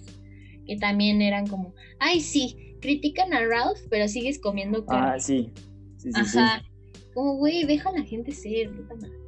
que 0.66 0.78
también 0.78 1.22
eran 1.22 1.48
como, 1.48 1.74
ay 2.00 2.22
sí, 2.22 2.76
critican 2.82 3.34
a 3.34 3.46
Ralph, 3.46 3.80
pero 3.90 4.08
sigues 4.08 4.40
comiendo 4.40 4.86
carne. 4.86 5.12
Ah, 5.16 5.20
sí. 5.20 5.52
Ajá. 6.14 6.64
Como, 7.14 7.38
güey, 7.38 7.66
deja 7.66 7.90
a 7.90 7.94
la 7.94 8.04
gente 8.04 8.32
ser, 8.32 8.72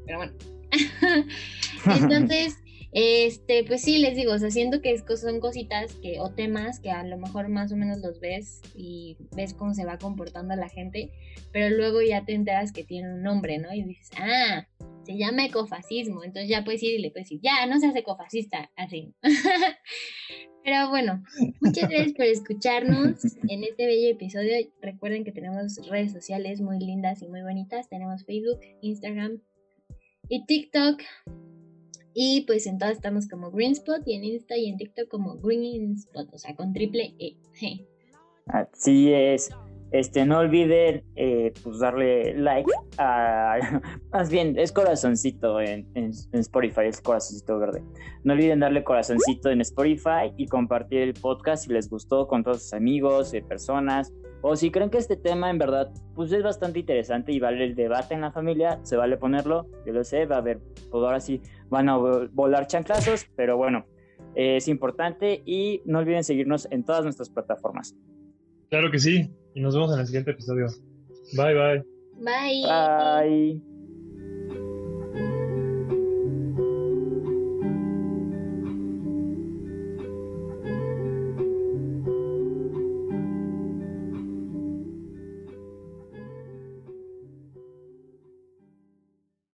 Pero 0.05 0.17
bueno. 0.17 0.33
Entonces, 1.85 2.57
este, 2.91 3.63
pues 3.63 3.81
sí, 3.81 3.99
les 3.99 4.15
digo, 4.15 4.33
o 4.33 4.37
sea, 4.39 4.49
siento 4.49 4.81
que 4.81 4.97
son 4.97 5.39
cositas 5.39 5.93
que, 5.95 6.19
o 6.19 6.31
temas 6.31 6.79
que 6.79 6.89
a 6.91 7.03
lo 7.03 7.17
mejor 7.17 7.49
más 7.49 7.71
o 7.71 7.75
menos 7.75 7.99
los 7.99 8.19
ves 8.19 8.61
y 8.75 9.17
ves 9.35 9.53
cómo 9.53 9.73
se 9.73 9.85
va 9.85 9.97
comportando 9.97 10.55
la 10.55 10.69
gente, 10.69 11.11
pero 11.51 11.75
luego 11.75 12.01
ya 12.01 12.25
te 12.25 12.33
enteras 12.33 12.71
que 12.71 12.83
tiene 12.83 13.13
un 13.13 13.21
nombre, 13.21 13.59
¿no? 13.59 13.73
Y 13.73 13.83
dices, 13.83 14.09
ah, 14.17 14.67
se 15.03 15.17
llama 15.17 15.45
ecofascismo. 15.45 16.23
Entonces 16.23 16.49
ya 16.49 16.63
puedes 16.63 16.81
ir 16.83 16.95
y 16.95 16.99
le 16.99 17.11
puedes 17.11 17.29
decir, 17.29 17.41
ya, 17.43 17.65
no 17.67 17.79
seas 17.79 17.95
ecofascista, 17.95 18.71
así. 18.75 19.13
Pero 20.63 20.89
bueno, 20.89 21.23
muchas 21.61 21.89
gracias 21.89 22.13
por 22.13 22.25
escucharnos 22.25 23.23
en 23.47 23.63
este 23.63 23.85
bello 23.85 24.09
episodio. 24.09 24.53
Recuerden 24.81 25.23
que 25.23 25.31
tenemos 25.31 25.79
redes 25.89 26.11
sociales 26.11 26.59
muy 26.61 26.79
lindas 26.79 27.21
y 27.21 27.27
muy 27.27 27.41
bonitas. 27.41 27.87
Tenemos 27.87 28.25
Facebook, 28.25 28.59
Instagram 28.81 29.41
y 30.27 30.45
TikTok. 30.45 31.01
Y 32.21 32.41
pues 32.41 32.67
en 32.67 32.77
todas 32.77 32.95
estamos 32.95 33.29
como 33.29 33.49
Greenspot 33.49 34.05
y 34.05 34.13
en 34.13 34.25
Insta 34.25 34.57
y 34.57 34.67
en 34.67 34.75
TikTok 34.75 35.07
como 35.07 35.37
Greenspot, 35.37 36.27
o 36.33 36.37
sea, 36.37 36.53
con 36.53 36.73
triple 36.73 37.15
E. 37.17 37.37
Así 38.47 39.13
es. 39.13 39.49
Este, 39.93 40.25
no 40.25 40.39
olviden 40.39 41.01
eh, 41.15 41.53
pues 41.63 41.79
darle 41.79 42.33
like 42.33 42.69
a, 42.97 43.55
más 44.11 44.29
bien 44.29 44.59
es 44.59 44.73
corazoncito 44.73 45.61
en, 45.61 45.87
en, 45.93 46.11
Spotify, 46.33 46.87
es 46.87 46.99
corazoncito 46.99 47.57
verde. 47.57 47.81
No 48.25 48.33
olviden 48.33 48.59
darle 48.59 48.83
corazoncito 48.83 49.49
en 49.49 49.61
Spotify 49.61 50.33
y 50.35 50.45
compartir 50.47 51.03
el 51.03 51.13
podcast 51.13 51.67
si 51.67 51.71
les 51.71 51.89
gustó 51.89 52.27
con 52.27 52.43
todos 52.43 52.63
sus 52.63 52.73
amigos, 52.73 53.33
eh, 53.33 53.41
personas, 53.41 54.11
o 54.41 54.55
si 54.55 54.71
creen 54.71 54.89
que 54.89 54.97
este 54.97 55.17
tema 55.17 55.49
en 55.49 55.57
verdad 55.57 55.91
pues 56.15 56.31
es 56.31 56.43
bastante 56.43 56.79
interesante 56.79 57.31
y 57.31 57.39
vale 57.39 57.63
el 57.63 57.75
debate 57.75 58.13
en 58.13 58.21
la 58.21 58.31
familia, 58.31 58.79
se 58.83 58.95
vale 58.95 59.17
ponerlo, 59.17 59.67
yo 59.85 59.93
lo 59.93 60.03
sé, 60.03 60.25
va 60.25 60.37
a 60.37 60.39
haber, 60.39 60.59
pues 60.59 61.03
ahora 61.03 61.19
sí 61.19 61.41
van 61.69 61.89
a 61.89 61.97
volar 61.97 62.67
chanclazos, 62.67 63.27
pero 63.35 63.57
bueno, 63.57 63.85
eh, 64.35 64.57
es 64.57 64.67
importante 64.67 65.41
y 65.45 65.81
no 65.85 65.99
olviden 65.99 66.23
seguirnos 66.23 66.67
en 66.71 66.83
todas 66.83 67.03
nuestras 67.03 67.29
plataformas. 67.29 67.95
Claro 68.69 68.91
que 68.91 68.99
sí. 68.99 69.29
Y 69.55 69.61
nos 69.61 69.73
vemos 69.73 69.93
en 69.93 69.99
el 69.99 70.05
siguiente 70.05 70.31
episodio. 70.31 70.67
Bye, 71.35 71.53
bye. 71.53 71.83
Bye. 72.19 72.63
Bye. 72.63 73.68